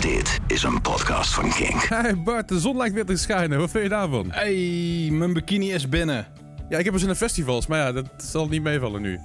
Dit 0.00 0.40
is 0.46 0.62
een 0.62 0.80
podcast 0.80 1.34
van 1.34 1.50
Kink. 1.50 1.82
Hey 1.82 2.16
Bart, 2.16 2.48
de 2.48 2.60
zon 2.60 2.76
lijkt 2.76 2.94
weer 2.94 3.04
te 3.04 3.16
schijnen. 3.16 3.58
Wat 3.58 3.70
vind 3.70 3.82
je 3.82 3.88
daarvan? 3.88 4.26
Hey, 4.30 5.08
mijn 5.12 5.32
bikini 5.32 5.72
is 5.72 5.88
binnen. 5.88 6.26
Ja, 6.68 6.78
ik 6.78 6.84
heb 6.84 6.94
eens 6.94 7.02
in 7.02 7.08
de 7.08 7.14
festivals, 7.14 7.66
maar 7.66 7.78
ja, 7.78 7.92
dat 7.92 8.06
zal 8.16 8.48
niet 8.48 8.62
meevallen 8.62 9.02
nu. 9.02 9.18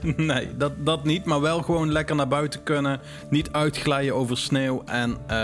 nee, 0.16 0.56
dat, 0.56 0.72
dat 0.84 1.04
niet. 1.04 1.24
Maar 1.24 1.40
wel 1.40 1.62
gewoon 1.62 1.92
lekker 1.92 2.16
naar 2.16 2.28
buiten 2.28 2.62
kunnen. 2.62 3.00
Niet 3.30 3.52
uitglijden 3.52 4.14
over 4.14 4.38
sneeuw. 4.38 4.82
En 4.84 5.16
eh, 5.26 5.36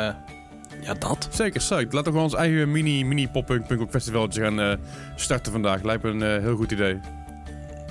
ja, 0.81 0.95
dat. 0.99 1.29
Zeker, 1.31 1.61
psyched. 1.61 1.93
Laten 1.93 2.13
we 2.13 2.19
gewoon 2.19 2.25
ons 2.25 2.35
eigen 2.35 2.71
mini, 2.73 3.05
mini 3.05 3.29
pop-punk 3.29 3.67
punk 3.67 3.91
festivaltje 3.91 4.43
gaan 4.43 4.61
eh, 4.61 4.73
starten 5.17 5.53
vandaag. 5.53 5.83
Lijkt 5.83 6.03
me 6.03 6.11
een 6.11 6.23
eh, 6.23 6.43
heel 6.43 6.57
goed 6.57 6.73
idee. 6.73 7.01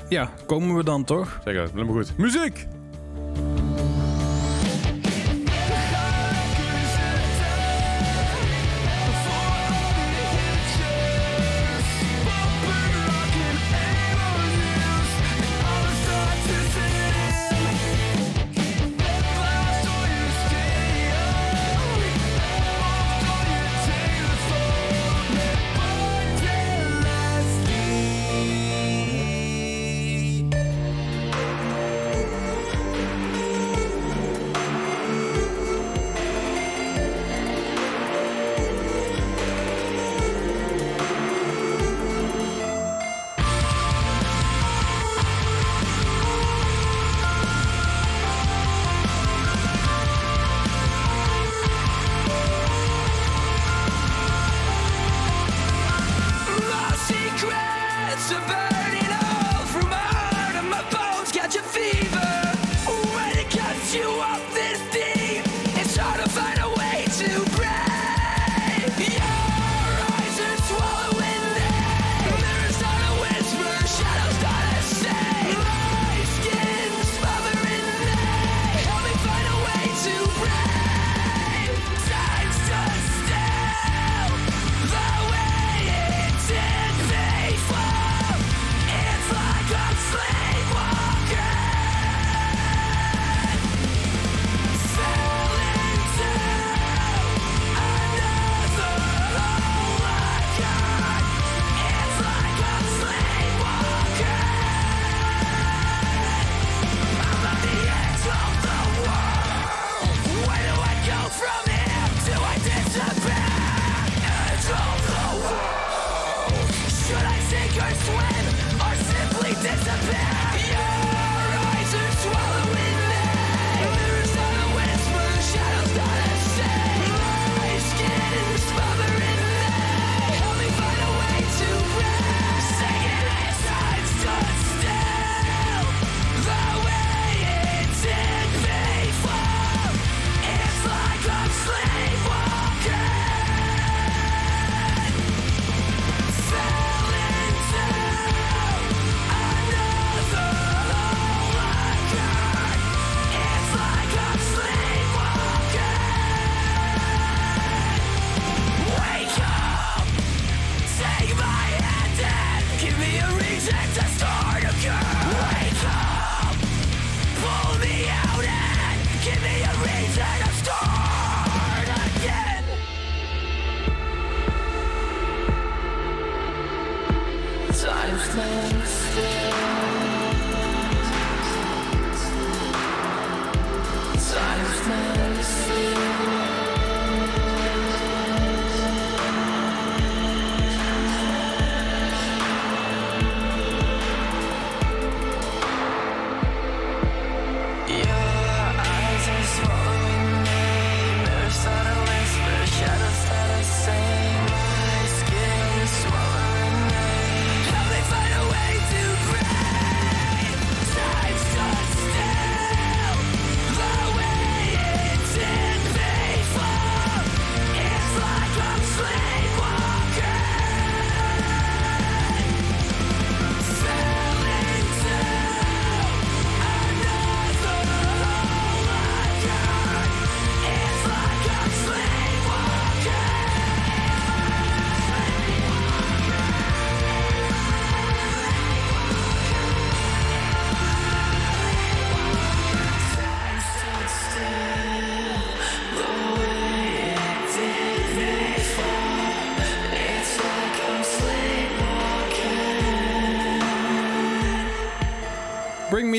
Ja, 0.09 0.29
komen 0.45 0.75
we 0.75 0.83
dan 0.83 1.03
toch? 1.03 1.39
Zeker, 1.45 1.69
helemaal 1.73 1.95
goed. 1.95 2.17
Muziek! 2.17 2.67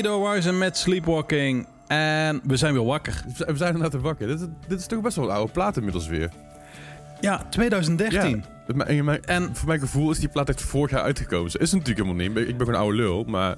The 0.03 0.09
Horizon 0.09 0.59
met 0.59 0.77
Sleepwalking. 0.77 1.67
En 1.87 2.41
we 2.45 2.57
zijn 2.57 2.75
weer 2.75 2.85
wakker. 2.85 3.23
We 3.47 3.57
zijn 3.57 3.75
inderdaad 3.75 4.01
wakker. 4.01 4.27
Dit, 4.27 4.41
is- 4.41 4.47
dit 4.69 4.79
is 4.81 4.87
toch 4.87 5.01
best 5.01 5.17
wel 5.17 5.25
een 5.25 5.35
oude 5.35 5.53
plaat 5.53 5.77
inmiddels 5.77 6.07
weer. 6.09 6.31
Ja, 7.21 7.43
2013. 7.51 8.45
Het 8.67 8.77
me- 8.77 8.85
En, 8.85 9.05
mijn- 9.05 9.25
en 9.25 9.57
voor 9.57 9.69
mijn 9.69 9.81
gevoel 9.81 10.11
is 10.11 10.19
die 10.19 10.29
plaat 10.29 10.49
echt 10.49 10.63
vorig 10.63 10.91
jaar 10.91 11.03
uitgekomen. 11.03 11.51
Ze 11.51 11.59
is 11.59 11.73
natuurlijk 11.73 12.07
helemaal 12.07 12.29
niet. 12.29 12.37
Ik 12.49 12.57
ben 12.57 12.67
gewoon 12.67 12.75
een 12.75 12.81
oude 12.81 12.97
lul, 12.97 13.25
maar... 13.25 13.57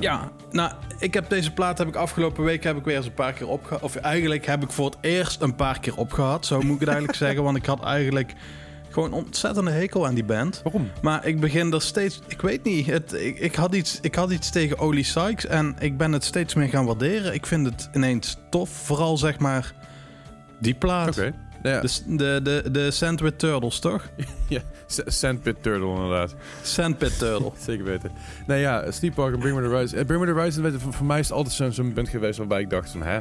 Ja, 0.00 0.30
nou, 0.50 0.72
ik 0.98 1.14
heb 1.14 1.28
deze 1.28 1.52
plaat 1.52 1.78
heb 1.78 1.88
ik 1.88 1.94
afgelopen 1.96 2.44
week 2.44 2.64
heb 2.64 2.76
ik 2.76 2.84
weer 2.84 2.96
eens 2.96 3.06
een 3.06 3.14
paar 3.14 3.32
keer 3.32 3.48
opgehad. 3.48 3.82
Of 3.82 3.96
eigenlijk 3.96 4.46
heb 4.46 4.62
ik 4.62 4.70
voor 4.70 4.86
het 4.86 4.96
eerst 5.00 5.40
een 5.42 5.54
paar 5.54 5.80
keer 5.80 5.96
opgehad. 5.96 6.46
Zo 6.46 6.60
moet 6.60 6.74
ik 6.74 6.80
het 6.80 6.88
eigenlijk 6.88 7.18
zeggen. 7.24 7.42
Want 7.42 7.56
ik 7.56 7.66
had 7.66 7.84
eigenlijk 7.84 8.32
gewoon 8.90 9.12
ontzettende 9.12 9.70
hekel 9.70 10.06
aan 10.06 10.14
die 10.14 10.24
band. 10.24 10.60
Waarom? 10.62 10.90
Maar 11.02 11.26
ik 11.26 11.40
begin 11.40 11.72
er 11.72 11.82
steeds... 11.82 12.20
Ik 12.26 12.40
weet 12.40 12.64
niet. 12.64 12.86
Het, 12.86 13.12
ik, 13.12 13.38
ik, 13.38 13.54
had 13.54 13.74
iets, 13.74 13.98
ik 14.02 14.14
had 14.14 14.30
iets 14.30 14.50
tegen 14.50 14.78
Oli 14.78 15.04
Sykes. 15.04 15.46
En 15.46 15.76
ik 15.78 15.96
ben 15.96 16.12
het 16.12 16.24
steeds 16.24 16.54
meer 16.54 16.68
gaan 16.68 16.86
waarderen. 16.86 17.34
Ik 17.34 17.46
vind 17.46 17.66
het 17.66 17.88
ineens 17.94 18.36
tof. 18.50 18.70
Vooral 18.70 19.16
zeg 19.16 19.38
maar 19.38 19.74
die 20.58 20.74
plaat. 20.74 21.18
Oké. 21.18 21.34
Nou 21.62 21.74
ja, 21.74 21.80
De, 21.80 22.16
de, 22.16 22.40
de, 22.42 22.70
de 22.70 22.90
Sandwich 22.90 23.36
Turtles, 23.36 23.78
toch? 23.78 24.08
ja, 24.48 24.60
Sandpit 25.06 25.62
Turtle 25.62 25.88
inderdaad. 25.88 26.34
Sandpit 26.62 27.18
Turtle. 27.18 27.52
Zeker 27.66 27.84
weten. 27.84 28.10
Nee 28.46 28.60
ja, 28.60 28.90
Sleepwalker 28.90 29.34
en 29.34 29.40
Bring 29.40 29.56
Me 29.56 29.62
The 29.62 29.68
Horizon. 29.68 29.98
Eh, 29.98 30.04
Bring 30.06 30.20
Me 30.24 30.50
The 30.52 30.60
je, 30.62 30.78
voor, 30.78 30.92
voor 30.92 31.06
mij 31.06 31.18
is 31.18 31.28
het 31.28 31.36
altijd 31.36 31.54
zo'n 31.54 31.72
zo'n 31.72 31.92
band 31.94 32.08
geweest 32.08 32.38
waarbij 32.38 32.60
ik 32.60 32.70
dacht 32.70 32.90
van, 32.90 33.02
hè... 33.02 33.20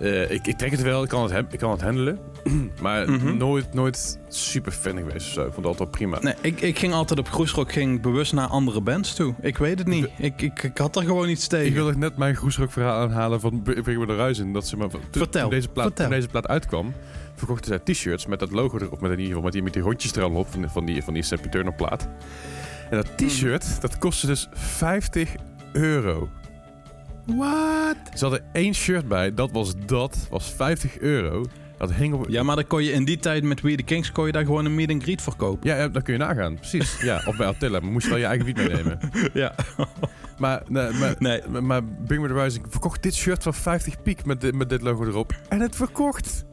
eh, 0.00 0.30
ik, 0.30 0.46
ik 0.46 0.58
trek 0.58 0.70
het 0.70 0.82
wel, 0.82 1.02
ik 1.02 1.08
kan 1.08 1.32
het, 1.32 1.52
ik 1.52 1.58
kan 1.58 1.70
het 1.70 1.80
handelen. 1.82 2.18
maar 2.82 3.10
Mhm. 3.10 3.36
nooit, 3.36 3.74
nooit 3.74 4.18
super 4.28 4.72
fan 4.72 4.96
geweest 4.96 5.26
of 5.26 5.32
zo. 5.32 5.40
Ik 5.40 5.52
vond 5.52 5.56
het 5.56 5.66
altijd 5.66 5.90
prima. 5.90 6.18
Nee, 6.20 6.34
ik, 6.40 6.60
ik 6.60 6.78
ging 6.78 6.92
altijd 6.92 7.18
op 7.18 7.28
Groesrock 7.28 7.72
ging 7.72 8.00
bewust 8.00 8.32
naar 8.32 8.46
andere 8.46 8.80
bands 8.80 9.14
toe. 9.14 9.34
Ik 9.40 9.56
weet 9.58 9.78
het 9.78 9.86
niet. 9.88 10.08
Ik, 10.18 10.42
ik, 10.42 10.62
ik 10.62 10.78
had 10.78 10.96
er 10.96 11.02
gewoon 11.02 11.28
iets 11.28 11.46
tegen. 11.46 11.66
Ik 11.66 11.74
wilde 11.74 11.96
net 11.96 12.16
mijn 12.16 12.36
groesrock 12.36 12.72
verhaal 12.72 13.00
aanhalen 13.02 13.40
van 13.40 13.62
Bring 13.62 13.98
Me 13.98 14.06
The 14.06 14.12
Horizon. 14.12 14.52
Dat 14.52 14.66
ze 14.66 14.76
maar, 14.76 14.88
toen, 14.88 15.00
Vertel, 15.10 15.40
toen 15.40 15.50
deze 15.50 15.68
plaat, 15.68 15.86
vertel. 15.86 16.04
toen 16.06 16.14
deze 16.14 16.28
plaat 16.28 16.48
uitkwam, 16.48 16.92
verkochten 17.34 17.66
zij 17.66 17.78
t-shirts 17.94 18.26
met 18.26 18.38
dat 18.38 18.50
logo 18.50 18.78
erop. 18.78 19.00
Met 19.00 19.10
in 19.10 19.18
ieder 19.18 19.26
geval 19.26 19.42
met 19.42 19.52
die, 19.52 19.62
met 19.62 19.72
die 19.72 19.82
hondjes 19.82 20.12
er 20.12 20.22
al 20.22 20.30
op 20.30 20.50
van, 20.50 20.70
van 20.70 20.84
die, 20.84 21.02
van 21.02 21.14
die 21.14 21.24
Turtle 21.50 21.72
plaat. 21.72 22.08
En 22.90 22.96
dat 22.96 23.18
t-shirt, 23.18 23.80
dat 23.80 23.98
kostte 23.98 24.26
dus 24.26 24.48
50 24.52 25.34
euro. 25.72 26.28
What? 27.26 27.96
Ze 28.14 28.20
hadden 28.24 28.44
één 28.52 28.74
shirt 28.74 29.08
bij, 29.08 29.34
dat 29.34 29.50
was 29.52 29.74
dat, 29.86 30.26
was 30.30 30.52
50 30.52 30.98
euro. 30.98 31.44
Dat 31.78 31.92
hing 31.92 32.14
op... 32.14 32.26
Ja, 32.28 32.42
maar 32.42 32.56
dan 32.56 32.66
kon 32.66 32.82
je 32.84 32.92
in 32.92 33.04
die 33.04 33.18
tijd 33.18 33.42
met 33.42 33.60
We 33.60 33.74
The 33.74 33.82
Kings 33.82 34.12
kon 34.12 34.26
je 34.26 34.32
daar 34.32 34.44
gewoon 34.44 34.64
een 34.64 34.74
meet 34.74 34.90
and 34.90 35.02
greet 35.02 35.22
verkopen. 35.22 35.68
Ja, 35.68 35.76
ja, 35.76 35.88
dat 35.88 36.02
kun 36.02 36.12
je 36.12 36.18
nagaan, 36.18 36.54
precies. 36.54 37.00
Ja, 37.02 37.22
of 37.26 37.36
bij 37.36 37.46
Attila, 37.46 37.80
maar 37.80 37.90
moest 37.92 38.04
je 38.04 38.10
wel 38.10 38.18
je 38.20 38.26
eigen 38.26 38.46
wiet 38.46 38.56
meenemen. 38.56 38.98
Ja. 39.32 39.54
Maar, 40.38 40.62
nee, 40.68 40.92
maar, 40.92 41.14
Nee. 41.18 41.40
maar, 41.48 41.64
maar 41.64 41.84
Bring 41.84 42.22
Me 42.22 42.28
The 42.28 42.34
Rising 42.42 42.64
verkocht 42.68 43.02
dit 43.02 43.14
shirt 43.14 43.42
van 43.42 43.54
50 43.54 44.02
piek 44.02 44.24
met, 44.24 44.40
dit- 44.40 44.54
met 44.54 44.68
dit 44.68 44.82
logo 44.82 45.04
erop. 45.04 45.32
En 45.48 45.60
het 45.60 45.76
verkocht. 45.76 46.44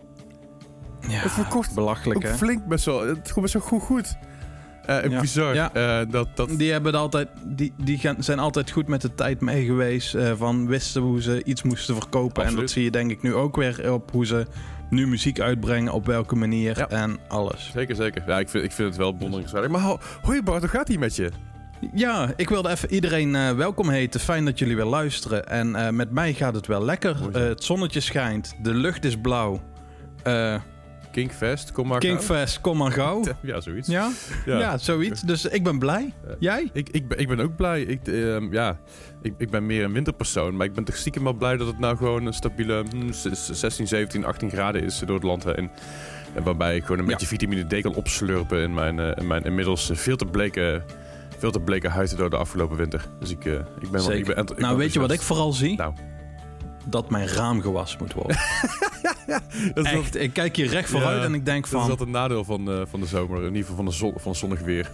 ja. 1.08 1.10
Het 1.20 1.32
verkocht 1.32 1.76
Belachelijk, 1.76 2.24
hè? 2.24 2.34
flink 2.34 2.66
best 2.66 2.86
wel. 2.86 3.08
Het 3.08 3.28
gewoon 3.28 3.44
best 3.44 3.54
wel 3.54 3.64
goed 3.64 3.82
goed. 3.82 4.16
Eh 4.90 5.10
Ja. 5.12 5.20
Bizar. 5.22 5.54
Ja. 5.54 5.74
Eh, 5.74 6.12
dat, 6.12 6.28
dat, 6.36 6.50
Die, 6.58 6.72
hebben 6.72 6.94
altijd, 6.94 7.28
die, 7.46 7.74
die 7.78 7.98
gaan, 7.98 8.16
zijn 8.20 8.40
altijd 8.40 8.72
goed 8.72 8.88
met 8.88 9.02
de 9.02 9.16
tijd 9.16 9.42
mee 9.42 9.66
geweest. 9.66 10.16
eh, 10.16 10.32
van 10.38 10.68
wisten 10.68 11.02
hoe 11.02 11.22
ze 11.22 11.44
iets 11.44 11.64
moesten 11.64 11.96
verkopen. 11.96 12.44
En 12.46 12.56
dat 12.56 12.70
zie 12.70 12.84
je 12.84 12.92
denk 12.92 13.12
ik 13.12 13.22
nu 13.22 13.34
ook 13.34 13.56
weer 13.56 13.92
op 13.94 14.12
hoe 14.12 14.26
ze 14.26 14.46
nu 14.90 15.08
muziek 15.08 15.40
uitbrengen. 15.40 15.94
Op 15.94 16.06
welke 16.06 16.36
manier 16.36 16.78
Ja. 16.78 16.90
en 16.90 17.18
alles. 17.28 17.72
Zeker, 17.74 17.96
zeker. 17.96 18.24
Ja, 18.28 18.40
ik 18.40 18.50
vind, 18.50 18.64
ik 18.64 18.72
vind 18.72 18.88
het 18.88 18.98
wel 18.98 19.14
bewonderingswaardig. 19.14 19.72
Maar 19.72 19.82
ho- 19.82 20.00
hoi 20.22 20.42
Bart, 20.44 20.60
hoe 20.62 20.70
gaat 20.70 20.88
die 20.88 21.00
met 21.00 21.16
je? 21.16 21.30
Ja, 21.94 22.30
ik 22.36 22.50
wilde 22.50 22.70
even 22.70 22.94
iedereen 22.94 23.36
eh, 23.36 23.52
welkom 23.52 23.90
heten. 23.90 24.20
Fijn 24.20 24.46
dat 24.46 24.60
jullie 24.60 24.76
weer 24.76 24.86
luisteren. 24.86 25.48
En 25.48 25.76
eh, 25.76 25.90
met 25.90 26.12
mij 26.12 26.34
gaat 26.34 26.56
het 26.56 26.68
wel 26.68 26.86
lekker. 26.86 27.16
Eh, 27.34 27.42
het 27.42 27.64
zonnetje 27.64 28.00
schijnt. 28.00 28.56
De 28.62 28.74
lucht 28.74 29.06
is 29.06 29.18
blauw. 29.18 29.62
Kinkfest, 31.12 31.72
kom 31.72 31.88
maar 31.88 32.02
gauw. 32.02 32.10
Kingfest, 32.16 32.62
kom 32.62 32.78
maar 32.78 32.92
gauw. 32.92 33.24
Ja, 33.42 33.62
zoiets. 33.62 33.88
Ja? 33.88 34.12
Ja. 34.46 34.60
Ja. 34.60 34.78
zoiets. 34.78 35.22
Dus 35.22 35.46
ik 35.46 35.64
ben 35.64 35.80
blij. 35.80 36.14
Eh, 36.28 36.34
Jij? 36.40 36.70
Ik, 36.74 36.90
ik, 36.90 37.08
ben, 37.08 37.18
ik 37.20 37.28
ben 37.28 37.40
ook 37.40 37.56
blij. 37.56 37.82
Ik, 37.82 38.08
ehm, 38.08 38.54
ja, 38.54 38.78
ik, 39.22 39.34
ik 39.38 39.50
ben 39.50 39.66
meer 39.66 39.84
een 39.84 39.94
winterpersoon. 39.94 40.56
Maar 40.56 40.66
ik 40.66 40.74
ben 40.74 40.84
toch 40.84 40.96
stiekem 40.96 41.24
wel 41.24 41.34
blij 41.34 41.58
dat 41.58 41.68
het 41.68 41.80
nou 41.80 41.98
gewoon 41.98 42.26
een 42.26 42.34
stabiele 42.34 42.84
hm, 42.92 43.12
zes- 43.12 43.50
16, 43.60 43.88
17, 43.88 44.26
18 44.26 44.50
graden 44.50 44.84
is 44.84 45.00
door 45.00 45.16
het 45.16 45.24
land 45.24 45.44
heen. 45.44 45.70
En 46.34 46.44
waarbij 46.44 46.76
ik 46.76 46.82
gewoon 46.82 46.98
een 46.98 47.04
Ja. 47.06 47.12
beetje 47.12 47.28
vitamine 47.28 47.64
D 47.80 47.82
kan 47.82 47.96
opslurpen 47.96 48.62
in 48.62 48.74
mijn, 48.74 49.00
eh, 49.00 49.12
in 49.16 49.28
mijn 49.28 49.44
inmiddels 49.44 49.90
eh, 49.90 49.98
veel 49.98 50.16
te 50.16 50.26
bleke, 50.26 50.84
veel 51.38 51.52
te 51.52 51.60
bleke 51.60 51.90
huid 51.90 52.18
door 52.18 52.30
de 52.30 52.38
afgelopen 52.38 52.78
winter. 52.78 53.06
Dus 53.20 53.30
ik, 53.32 53.46
ik 53.46 53.92
ben 53.92 54.06
wel... 54.08 54.12
Ik 54.12 54.26
ben, 54.26 54.36
ent- 54.36 54.52
ik 54.52 54.58
nou, 54.58 54.70
ben 54.70 54.78
weet 54.84 54.94
je 54.94 55.00
wat 55.00 55.12
ik 55.12 55.22
vooral 55.22 55.54
zie? 55.54 55.76
Nou. 55.78 55.94
Dat 56.90 57.10
mijn 57.10 57.28
raam 57.28 57.62
gewassen 57.62 58.00
moet 58.02 58.14
worden. 58.14 58.38
Dat 59.74 59.86
is, 59.86 59.92
Echt, 59.92 60.16
ik 60.16 60.34
kijk 60.34 60.56
hier 60.56 60.68
recht 60.68 60.90
vooruit 60.90 61.18
Ja, 61.18 61.24
en 61.24 61.34
ik 61.34 61.46
denk 61.46 61.64
dat 61.64 61.66
is 61.66 61.72
van... 61.72 61.82
altijd 61.82 62.00
een 62.00 62.12
nadeel 62.12 62.44
van, 62.44 62.72
eh, 62.72 62.82
van 62.86 63.00
de 63.00 63.06
zomer. 63.06 63.38
In 63.38 63.46
ieder 63.46 63.62
geval 63.62 63.76
van, 63.76 63.86
de 63.86 63.92
zon, 63.92 64.14
van 64.18 64.36
zonnig 64.36 64.60
weer. 64.60 64.92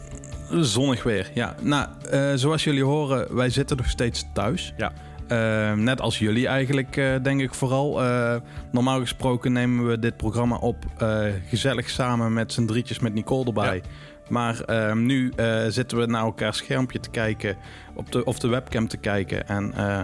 Zonnig 0.52 1.04
weer, 1.04 1.32
ja. 1.34 1.56
Nou, 1.62 1.88
eh, 2.10 2.32
zoals 2.36 2.64
jullie 2.64 2.84
horen, 2.84 3.36
wij 3.36 3.50
zitten 3.50 3.78
nog 3.78 3.90
steeds 3.90 4.26
thuis. 4.34 4.74
Ja. 4.78 4.92
Eh, 5.28 5.74
net 5.74 6.02
als 6.02 6.20
jullie 6.20 6.48
eigenlijk, 6.48 6.98
eh, 6.98 7.16
denk 7.24 7.42
ik 7.42 7.54
vooral. 7.54 8.04
Eh, 8.04 8.36
normaal 8.72 9.00
gesproken 9.00 9.52
nemen 9.52 9.88
we 9.88 10.00
dit 10.00 10.18
programma 10.18 10.56
op 10.56 10.86
eh, 10.98 11.20
gezellig 11.50 11.90
samen 11.90 12.34
met 12.34 12.54
z'n 12.54 12.66
drietjes 12.66 13.00
met 13.00 13.14
Nicole 13.14 13.46
erbij. 13.46 13.82
Maar 14.30 14.62
eh, 14.62 14.94
nu 14.94 15.32
eh, 15.36 15.64
zitten 15.68 15.98
we 15.98 16.06
naar 16.06 16.24
elkaar 16.24 16.54
schermpje 16.54 17.00
te 17.00 17.10
kijken, 17.10 17.58
op 17.94 18.12
de, 18.12 18.24
of 18.24 18.40
de 18.40 18.48
webcam 18.48 18.88
te 18.88 18.98
kijken. 18.98 19.48
En 19.48 19.74
eh, 19.74 20.00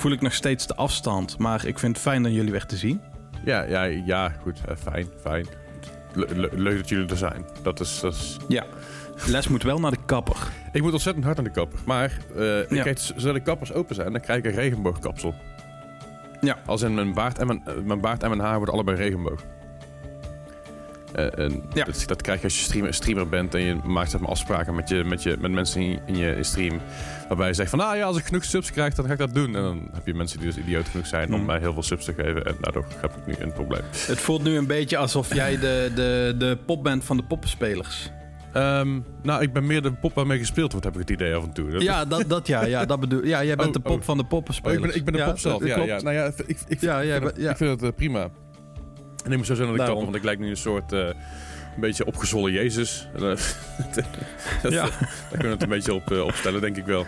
voel 0.00 0.12
ik 0.12 0.20
nog 0.20 0.34
steeds 0.34 0.66
de 0.66 0.74
afstand. 0.74 1.38
Maar 1.38 1.66
ik 1.66 1.78
vind 1.78 1.92
het 1.96 2.04
fijn 2.06 2.26
om 2.26 2.32
jullie 2.32 2.50
weer 2.52 2.66
te 2.66 2.76
zien. 2.76 3.00
Ja, 3.44 3.62
ja, 3.62 3.82
ja 3.84 4.28
goed. 4.42 4.60
eh, 4.68 4.76
fijn, 4.76 5.06
fijn. 5.20 5.46
Le- 6.12 6.26
le- 6.34 6.48
leuk 6.52 6.76
dat 6.76 6.88
jullie 6.88 7.08
er 7.10 7.16
zijn. 7.16 7.44
Dat 7.62 7.80
is... 7.80 8.00
Dat 8.00 8.14
is 8.14 8.36
Ja. 8.48 8.64
Les 9.26 9.48
moet 9.48 9.62
wel 9.62 9.78
naar 9.80 9.90
de 9.90 9.98
kapper. 10.06 10.36
Ik 10.72 10.82
moet 10.82 10.92
ontzettend 10.92 11.24
hard 11.24 11.38
aan 11.38 11.44
de 11.44 11.50
kapper. 11.50 11.78
Maar 11.86 12.18
Ja. 12.70 12.94
zodra 12.96 13.32
de 13.32 13.40
kappers 13.40 13.72
open 13.72 13.94
zijn, 13.94 14.12
dan 14.12 14.20
krijg 14.20 14.38
ik 14.38 14.44
een 14.44 14.58
regenboogkapsel. 14.58 15.34
Ja. 16.40 16.56
Als 16.66 16.82
in 16.82 16.94
mijn 16.94 17.14
baard 17.14 17.38
en 17.38 17.46
mijn, 17.46 17.62
eh, 17.66 17.74
mijn, 17.84 18.00
baard 18.00 18.22
en 18.22 18.28
mijn 18.28 18.40
haar 18.40 18.56
worden 18.56 18.74
allebei 18.74 18.96
regenboog. 18.96 19.40
Eh, 21.14 21.38
en 21.44 21.62
Ja. 21.74 21.84
dat, 21.84 22.02
dat 22.06 22.22
krijg 22.22 22.38
je 22.38 22.44
als 22.44 22.58
je 22.58 22.64
streamer, 22.64 22.94
streamer 22.94 23.28
bent 23.28 23.54
en 23.54 23.60
je 23.60 23.76
maakt 23.84 24.10
zeg 24.10 24.20
maar, 24.20 24.30
afspraken 24.30 24.74
met, 24.74 24.88
je, 24.88 25.04
met, 25.04 25.22
je, 25.22 25.36
met 25.40 25.50
mensen 25.50 25.80
in, 25.82 26.00
in 26.06 26.16
je 26.16 26.36
stream. 26.40 26.80
Waarbij 27.28 27.46
je 27.48 27.54
zegt 27.54 27.70
van, 27.70 27.78
nou 27.78 27.96
ja, 27.96 28.04
als 28.04 28.16
ik 28.18 28.24
genoeg 28.24 28.44
subs 28.44 28.70
krijg, 28.72 28.94
dan 28.94 29.06
ga 29.06 29.12
ik 29.12 29.18
dat 29.18 29.34
doen. 29.34 29.46
En 29.56 29.62
dan 29.62 29.88
heb 29.92 30.06
je 30.06 30.14
mensen 30.14 30.38
die 30.38 30.46
dus 30.48 30.56
idioot 30.56 30.88
genoeg 30.88 31.06
zijn 31.06 31.28
om 31.32 31.36
Mhm. 31.36 31.46
mij 31.46 31.58
heel 31.58 31.72
veel 31.72 31.82
subs 31.82 32.04
te 32.04 32.12
geven. 32.12 32.46
En 32.46 32.56
daardoor 32.60 32.84
heb 33.00 33.10
ik 33.16 33.26
nu 33.26 33.34
een 33.44 33.52
probleem. 33.52 33.82
Het 33.90 34.20
voelt 34.20 34.42
nu 34.42 34.56
een 34.56 34.66
beetje 34.66 34.96
alsof 34.96 35.34
jij 35.34 35.58
de, 35.58 35.90
de, 35.94 36.34
de 36.38 36.58
pop 36.66 36.82
bent 36.82 37.04
van 37.04 37.16
de 37.16 37.22
poppenspelers. 37.22 38.10
Ehm, 38.52 38.98
nou, 39.22 39.42
ik 39.42 39.52
ben 39.52 39.66
meer 39.66 39.82
de 39.82 39.92
pop 39.92 40.14
waarmee 40.14 40.38
gespeeld 40.38 40.70
wordt, 40.70 40.86
heb 40.86 40.94
ik 40.94 41.00
het 41.00 41.10
idee 41.10 41.34
af 41.34 41.44
en 41.44 41.52
toe. 41.52 41.70
Dat- 41.70 41.82
Ja, 41.82 42.04
dat, 42.04 42.24
dat 42.28 42.46
ja, 42.46 42.64
ja, 42.64 42.84
dat 42.84 43.00
bedoel 43.00 43.24
Ja, 43.24 43.44
jij 43.44 43.56
bent 43.56 43.68
Oh, 43.68 43.74
de 43.74 43.80
pop 43.80 43.98
oh. 43.98 44.04
van 44.04 44.16
de 44.16 44.22
Oh, 44.22 44.28
poppenspelers. 44.28 44.76
ik 44.78 44.86
ben, 44.86 44.94
ik 44.96 45.04
ben 45.04 45.12
de 45.12 45.18
ja, 45.18 45.26
pop 45.26 45.38
zelf. 45.38 45.64
Ja, 45.66 45.78
ja. 45.82 46.00
Nou 46.02 46.14
ja, 46.16 46.24
ik, 46.46 46.56
ik, 46.68 46.80
Ja, 46.80 47.00
ik, 47.00 47.10
vind, 47.12 47.24
het, 47.24 47.36
ja. 47.36 47.50
ik 47.50 47.56
vind 47.56 47.70
het 47.70 47.82
eh, 47.82 47.96
prima. 47.96 48.28
En 49.24 49.30
ik 49.30 49.36
moet 49.36 49.46
zo 49.46 49.54
zijn 49.54 49.66
dat 49.66 49.76
ik 49.76 49.82
Daarom. 49.82 49.96
kapper, 50.04 50.12
want 50.12 50.16
ik 50.16 50.24
lijk 50.24 50.38
nu 50.38 50.50
een 50.50 50.56
soort... 50.56 50.92
eh, 50.92 50.98
een 51.74 51.80
beetje 51.80 52.06
opgezwollen 52.06 52.52
Jezus. 52.52 53.08
Eh, 53.14 53.20
dat- 53.20 53.42
Ja. 54.72 54.82
Daar 54.82 55.08
kunnen 55.30 55.46
we 55.46 55.52
het 55.52 55.62
een 55.62 55.68
beetje 55.68 55.94
op 55.94 56.10
uh, 56.12 56.22
opstellen, 56.24 56.60
denk 56.60 56.76
ik 56.76 56.84
wel. 56.84 57.06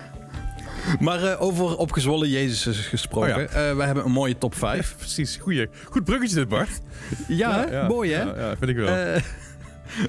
Maar 1.01 1.23
eh, 1.25 1.43
over 1.43 1.77
opgezwollen 1.77 2.29
Jezus 2.29 2.79
gesproken. 2.87 3.35
Oh 3.35 3.41
ja. 3.41 3.47
eh, 3.69 3.77
we 3.77 3.83
hebben 3.83 4.05
een 4.05 4.11
mooie 4.11 4.39
top 4.39 4.55
5. 4.55 4.95
Precies, 4.99 5.37
goeie. 5.37 5.69
Goed 5.91 6.05
bruggetje 6.05 6.37
dit, 6.37 6.49
Bart. 6.49 6.81
Ja, 7.29 7.85
mooi 7.89 8.13
hè? 8.13 8.23
Ja, 8.23 8.35
ja, 8.37 8.57
vind 8.57 8.71
ik 8.71 8.77
wel. 8.77 8.87
Eh, 8.87 9.17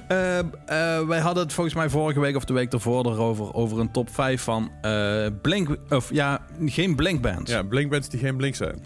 eh, 0.08 0.38
eh, 0.38 1.06
wij 1.06 1.18
hadden 1.20 1.42
het 1.42 1.52
volgens 1.52 1.74
mij 1.76 1.88
vorige 1.88 2.20
week 2.20 2.36
of 2.36 2.44
de 2.44 2.52
week 2.52 2.72
ervoor 2.72 3.06
erover 3.06 3.54
over 3.54 3.78
een 3.80 3.90
top 3.90 4.10
5 4.10 4.42
van 4.42 4.70
eh 4.82 5.26
Blink, 5.42 5.76
of 5.88 6.10
ja, 6.12 6.40
geen 6.66 6.94
Blink 6.96 7.20
bands. 7.22 7.50
ja, 7.50 7.62
Blinkbands 7.62 8.08
die 8.08 8.20
geen 8.20 8.36
blink 8.36 8.54
zijn. 8.54 8.84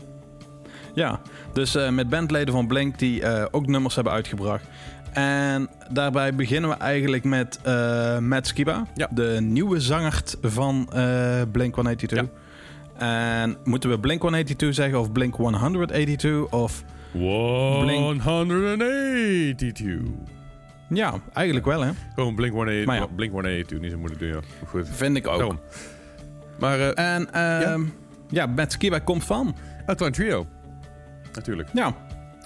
Ja, 0.95 1.21
dus 1.53 1.75
eh, 1.75 1.91
met 1.91 2.09
bandleden 2.09 2.55
van 2.55 2.67
Blink 2.67 2.99
die 2.99 3.23
eh, 3.23 3.47
ook 3.51 3.67
nummers 3.67 3.95
hebben 3.95 4.13
uitgebracht. 4.13 4.65
En 5.13 5.69
daarbij 5.91 6.35
beginnen 6.35 6.71
we 6.71 6.77
eigenlijk 6.77 7.25
met 7.25 7.61
eh 7.63 8.19
Matt 8.19 8.47
Skiba, 8.47 8.87
Ja. 8.95 9.09
de 9.11 9.39
nieuwe 9.41 9.81
zanger 9.81 10.23
van 10.43 10.89
Blink 11.53 11.75
182. 11.75 12.25
En 12.99 13.57
moeten 13.65 13.91
we 13.91 13.99
Blink 14.01 14.21
182 14.23 14.75
zeggen 14.75 15.01
of 15.01 15.13
Blink 15.13 15.35
182 15.35 16.49
of 16.51 16.85
182. 17.13 20.01
ja, 20.89 21.15
eigenlijk 21.33 21.67
wel 21.67 21.81
hè. 21.81 21.91
Gewoon 22.15 22.35
Blink 22.35 22.53
182. 22.53 22.87
Maar 22.87 22.97
ja. 22.97 23.07
Blink 23.17 23.33
182, 23.33 23.81
niet 23.81 23.91
zo 23.91 23.99
moeilijk 23.99 24.21
doen, 24.21 24.29
ja. 24.29 24.41
Goed. 24.67 24.89
Vind 24.93 25.17
ik 25.17 25.27
ook. 25.27 25.39
Daarom. 25.39 25.61
Maar 26.59 26.81
En 26.81 27.33
ehm 27.33 27.83
ja. 28.31 28.47
Matt 28.47 28.73
Skiba 28.73 28.99
komt 28.99 29.25
van. 29.25 29.57
Alkaline 29.87 30.17
Trio. 30.17 30.47
Natuurlijk. 31.39 31.69
Ja, 31.73 31.95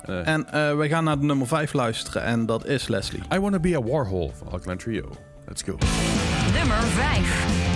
Eh, 0.03 0.29
en 0.29 0.47
eh, 0.53 0.77
we 0.77 0.89
gaan 0.89 1.05
naar 1.05 1.19
de 1.19 1.25
nummer 1.25 1.47
5 1.47 1.73
luisteren 1.73 2.23
en 2.23 2.47
dat 2.47 2.67
is 2.67 2.89
Leslie. 2.89 3.23
I 3.35 3.39
Wanna 3.39 3.59
Be 3.59 3.77
a 3.77 3.83
Warhol 3.83 4.33
van 4.39 4.47
Alkaline 4.51 4.77
Trio. 4.81 5.11
Let's 5.47 5.63
go. 5.63 5.77
Nummer 6.59 6.77
5. 6.77 7.72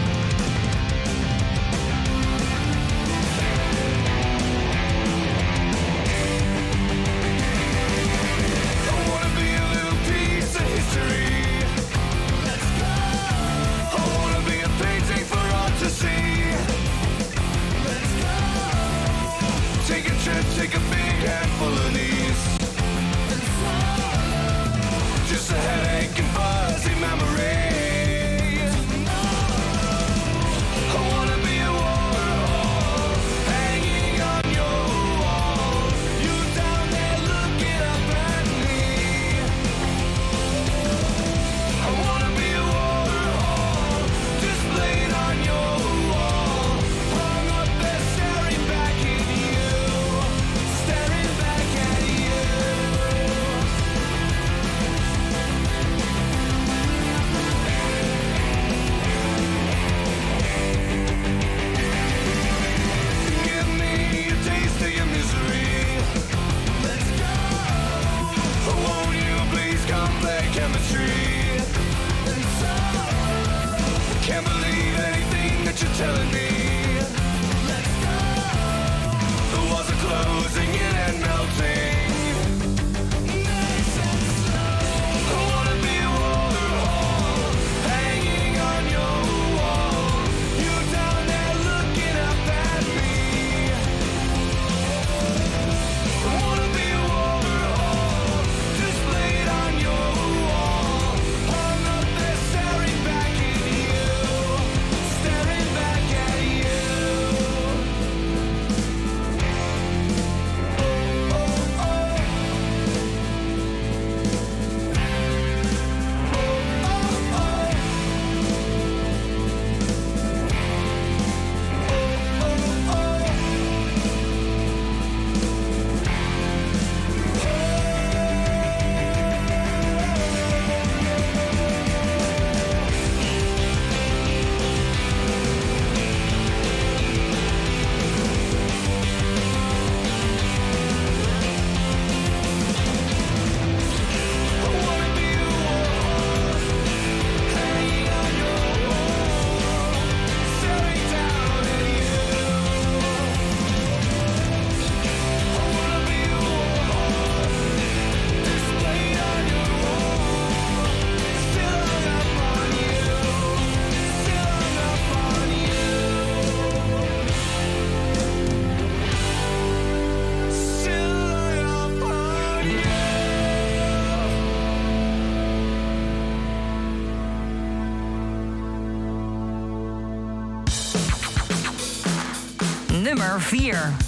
nummer 183.27 183.41
4. 183.41 184.06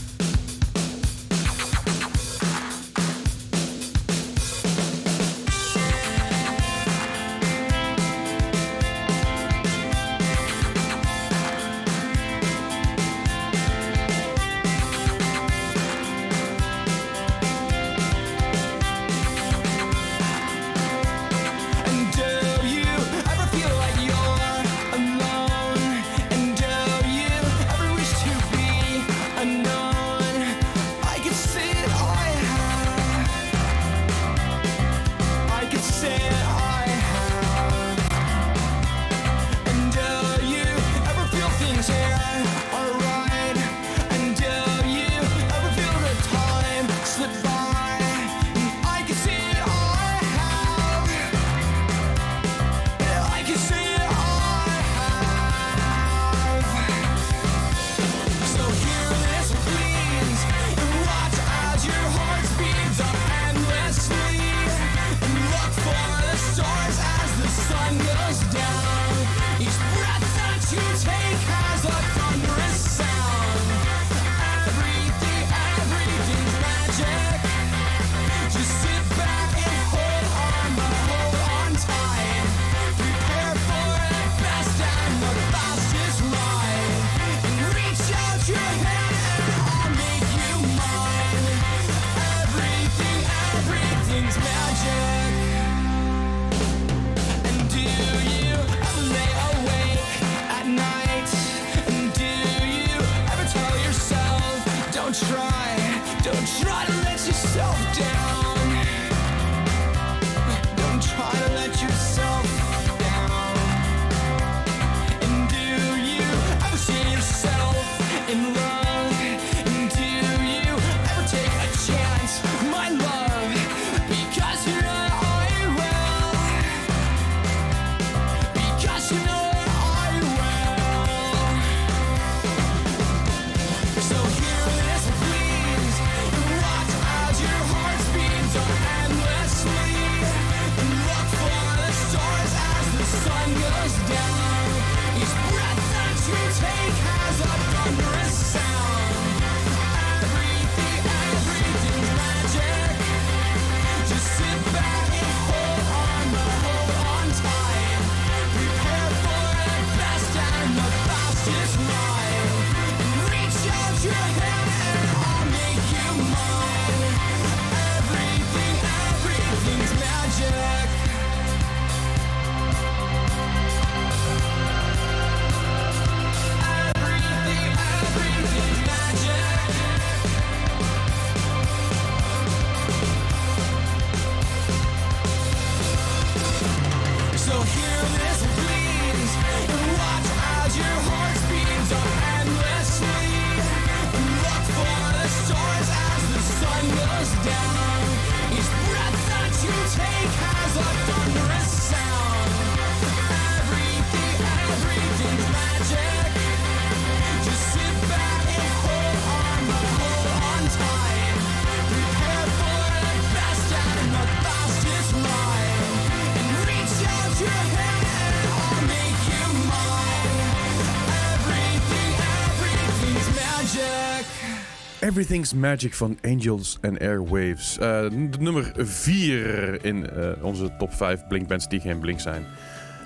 Everything's 225.09 225.55
Magic 225.55 225.95
van 225.95 226.19
Angels 226.23 226.79
and 226.83 227.01
Airwaves. 227.01 227.79
Eh, 227.79 228.11
nummer 228.39 228.73
4 228.77 229.85
in 229.85 230.11
eh, 230.11 230.45
onze 230.45 230.71
top 230.79 230.95
5 230.95 231.27
blinkbands 231.27 231.69
die 231.69 231.81
geen 231.81 231.99
blink 231.99 232.21
zijn. 232.21 232.47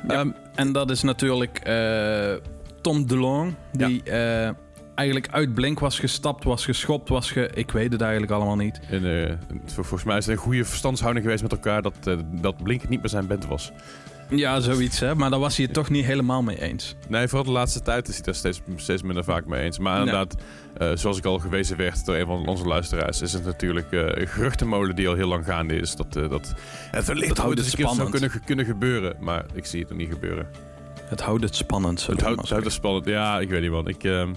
Ehm, 0.09 0.31
en 0.55 0.73
dat 0.73 0.91
is 0.91 1.03
natuurlijk 1.03 1.59
eh, 1.59 2.35
Tom 2.81 3.07
DeLong, 3.07 3.55
die 3.73 4.03
eigenlijk 4.95 5.29
uit 5.33 5.55
blink 5.55 5.79
was 5.79 5.99
gestapt, 5.99 6.45
was 6.45 6.65
geschopt, 6.65 7.09
was 7.09 7.31
ge... 7.31 7.51
Ik 7.55 7.71
weet 7.71 7.93
het 7.93 8.01
eigenlijk 8.01 8.33
allemaal 8.33 8.57
niet. 8.57 8.81
En, 8.91 9.39
volgens 9.67 10.05
mij 10.05 10.17
is 10.17 10.27
het 10.27 10.35
een 10.37 10.43
goede 10.43 10.65
verstandshouding 10.65 11.25
geweest 11.25 11.43
met 11.43 11.53
elkaar 11.53 11.83
dat, 11.83 11.95
dat 12.41 12.63
blink 12.63 12.89
niet 12.89 13.01
meer 13.01 13.11
zijn 13.11 13.27
band 13.27 13.47
was. 13.47 13.73
Ja, 14.31 14.61
zoiets, 14.61 15.01
hè? 15.01 15.15
maar 15.15 15.31
daar 15.31 15.39
was 15.39 15.57
hij 15.57 15.65
het 15.65 15.75
toch 15.75 15.91
niet 15.91 16.05
helemaal 16.05 16.43
mee 16.43 16.61
eens. 16.61 16.95
Nee, 17.09 17.29
vooral 17.29 17.45
de 17.45 17.51
laatste 17.51 17.83
tijd 17.83 18.09
is 18.09 18.15
hij 18.15 18.25
daar 18.25 18.35
steeds, 18.35 18.61
steeds 18.77 19.03
minder 19.03 19.25
vaak 19.25 19.47
mee 19.47 19.63
eens. 19.63 19.79
Maar 19.79 19.99
inderdaad, 19.99 20.37
eh, 20.77 20.91
zoals 20.95 21.19
ik 21.19 21.25
al 21.25 21.39
gewezen 21.39 21.77
werd 21.77 22.05
door 22.05 22.17
een 22.17 22.27
van 22.27 22.47
onze 22.47 22.65
luisteraars, 22.65 23.23
is 23.23 23.33
het 23.33 23.45
natuurlijk 23.45 23.93
eh, 23.93 24.01
een 24.01 24.29
geruchtenmolen 24.29 24.97
die 24.97 25.09
al 25.09 25.15
heel 25.15 25.29
lang 25.29 25.45
gaande 25.45 25.77
is. 25.77 25.97
Dat, 25.97 26.17
uh, 26.17 26.31
dat, 26.31 26.55
en 26.91 27.07
wellicht 27.07 27.37
dat 27.37 27.47
ooit 27.47 27.59
eens 27.59 27.71
zou 27.71 28.11
kunnen, 28.11 28.31
kunnen 28.45 28.65
gebeuren, 28.65 29.17
maar 29.21 29.45
ik 29.55 29.67
zie 29.67 29.81
het 29.81 29.89
nog 29.89 29.99
niet 29.99 30.13
gebeuren. 30.13 30.47
Het 31.05 31.21
houdt 31.21 31.43
het 31.43 31.57
spannend. 31.57 32.07
Het 32.07 32.21
houdt, 32.21 32.49
het 32.49 32.73
spannend, 32.73 33.07
ja, 33.07 33.41
ik 33.41 33.49
weet 33.49 33.61
niet 33.61 33.71
wat. 33.71 33.89
Ik. 33.89 34.05
Ehm, 34.05 34.33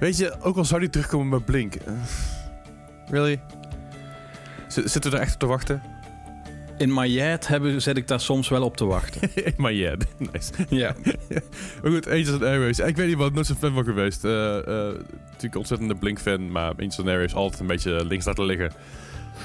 weet 0.00 0.16
je, 0.16 0.34
ook 0.40 0.56
al 0.56 0.64
zou 0.64 0.80
die 0.80 0.90
terugkomen 0.90 1.28
met 1.28 1.44
Blink. 1.44 1.74
really? 3.06 3.40
Zitten 4.68 5.10
we 5.10 5.16
er 5.16 5.22
echt 5.22 5.32
op 5.32 5.40
te 5.40 5.46
wachten? 5.46 5.82
in 6.80 6.92
Mayet 6.92 7.46
hebben, 7.46 7.82
zit 7.82 7.96
ik 7.96 8.08
daar 8.08 8.20
soms 8.20 8.48
wel 8.48 8.62
op 8.62 8.76
te 8.76 8.84
wachten. 8.84 9.30
in 9.44 9.54
nice. 10.32 10.52
Ja. 10.68 10.94
maar 11.82 11.92
goed, 11.92 12.08
Angels 12.08 12.32
and 12.32 12.42
Airways. 12.42 12.78
Ik 12.78 12.96
weet 12.96 13.06
niet 13.08 13.16
wat, 13.16 13.32
nooit 13.32 13.46
zo'n 13.46 13.56
fan 13.56 13.74
van 13.74 13.84
geweest. 13.84 14.24
Uh, 14.24 14.32
natuurlijk 14.32 15.56
ontzettende 15.56 15.94
Blink-fan, 15.94 16.52
maar 16.52 16.70
Angels 16.70 16.98
and 16.98 17.08
Airways 17.08 17.34
altijd 17.34 17.60
een 17.60 17.66
beetje 17.66 18.06
links 18.06 18.24
laten 18.24 18.44
liggen. 18.44 18.72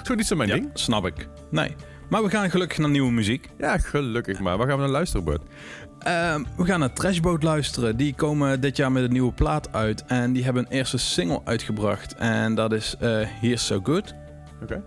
Zo 0.04 0.16
niet 0.16 0.28
zo 0.28 0.36
mijn 0.36 0.50
ding. 0.50 0.70
snap 0.74 1.06
ik. 1.06 1.28
Nee. 1.52 1.76
Maar 2.10 2.24
we 2.24 2.30
gaan 2.30 2.50
gelukkig 2.50 2.78
naar 2.78 2.90
nieuwe 2.90 3.12
muziek. 3.12 3.50
Ja, 3.58 3.78
gelukkig 3.78 4.40
maar. 4.40 4.58
Waar 4.58 4.68
gaan 4.68 4.76
we 4.76 4.82
naar 4.82 4.92
luisteren, 4.92 5.26
ehm, 5.26 5.38
Bert? 5.38 6.58
We 6.58 6.66
gaan 6.66 6.80
naar 6.80 6.94
Trashboat 6.94 7.44
luisteren. 7.44 7.98
Die 7.98 8.14
komen 8.14 8.62
dit 8.62 8.78
jaar 8.78 8.92
met 8.92 9.04
een 9.04 9.12
nieuwe 9.12 9.34
plaat 9.34 9.74
uit. 9.74 10.06
En 10.06 10.34
die 10.34 10.44
hebben 10.44 10.66
een 10.66 10.72
eerste 10.72 10.98
single 10.98 11.42
uitgebracht. 11.44 12.16
En 12.16 12.56
dat 12.56 12.74
is 12.74 12.96
eh, 13.00 13.28
Here's 13.42 13.66
So 13.66 13.80
Good. 13.84 14.14
Oké. 14.62 14.64
Okay. 14.64 14.82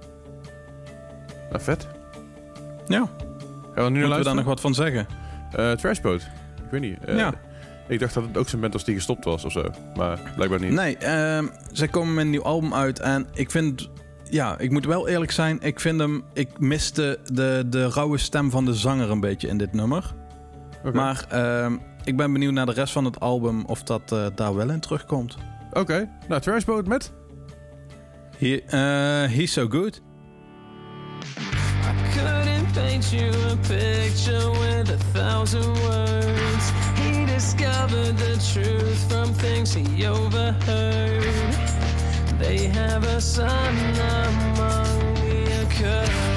Nou, 1.50 1.62
vet. 1.62 1.97
Ja, 2.88 3.08
Gaan 3.74 3.84
we 3.84 3.90
nu 3.90 3.98
moeten 4.00 4.18
we 4.18 4.24
daar 4.24 4.34
nog 4.34 4.44
wat 4.44 4.60
van 4.60 4.74
zeggen? 4.74 5.06
Eh, 5.52 5.72
Trashboat. 5.72 6.20
Ik 6.64 6.70
weet 6.70 6.80
niet. 6.80 7.04
Eh, 7.04 7.16
Ja. 7.16 7.34
Ik 7.88 8.00
dacht 8.00 8.14
dat 8.14 8.24
het 8.24 8.36
ook 8.36 8.48
zo'n 8.48 8.60
band 8.60 8.72
was 8.72 8.84
die 8.84 8.94
gestopt 8.94 9.24
was 9.24 9.44
of 9.44 9.52
zo. 9.52 9.64
Maar 9.96 10.32
blijkbaar 10.34 10.60
niet. 10.60 10.70
Nee, 10.72 10.96
ehm, 10.96 11.46
zij 11.72 11.88
komen 11.88 12.14
met 12.14 12.24
een 12.24 12.30
nieuw 12.30 12.42
album 12.42 12.74
uit. 12.74 12.98
En 13.00 13.26
ik 13.34 13.50
vind... 13.50 13.90
Ja, 14.30 14.58
ik 14.58 14.70
moet 14.70 14.84
wel 14.84 15.08
eerlijk 15.08 15.30
zijn. 15.30 15.60
Ik 15.60 15.80
vind 15.80 16.00
hem... 16.00 16.24
Ik 16.32 16.58
miste 16.58 17.18
de, 17.32 17.64
de 17.66 17.88
rauwe 17.88 18.18
stem 18.18 18.50
van 18.50 18.64
de 18.64 18.74
zanger 18.74 19.10
een 19.10 19.20
beetje 19.20 19.48
in 19.48 19.58
dit 19.58 19.72
nummer. 19.72 20.14
Maar 20.92 21.24
ehm, 21.28 21.76
ik 22.04 22.16
ben 22.16 22.32
benieuwd 22.32 22.52
naar 22.52 22.66
de 22.66 22.72
rest 22.72 22.92
van 22.92 23.04
het 23.04 23.20
album... 23.20 23.64
of 23.64 23.82
dat 23.82 24.12
eh, 24.12 24.26
daar 24.34 24.54
wel 24.54 24.70
in 24.70 24.80
terugkomt. 24.80 25.36
Oké. 25.72 26.08
Nou, 26.28 26.40
Trashboat 26.40 26.86
met? 26.86 27.12
He, 28.38 28.62
he's 29.28 29.52
So 29.52 29.66
Good. 29.68 30.00
Paint 32.88 33.12
you 33.12 33.28
a 33.28 33.56
picture 33.68 34.50
with 34.50 34.88
a 34.88 34.96
thousand 35.12 35.74
words. 35.82 36.70
He 36.98 37.26
discovered 37.26 38.16
the 38.16 38.42
truth 38.50 39.10
from 39.10 39.34
things 39.34 39.74
he 39.74 40.06
overheard. 40.06 41.22
They 42.38 42.66
have 42.68 43.04
a 43.04 43.20
son 43.20 43.74
among 43.76 45.14
the 45.16 45.52
accursed. 45.60 46.27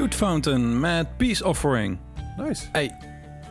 Youth 0.00 0.14
Fountain 0.14 0.80
met 0.80 1.16
Peace 1.16 1.44
Offering. 1.44 1.98
Nice. 2.36 2.66
Hey, 2.72 2.96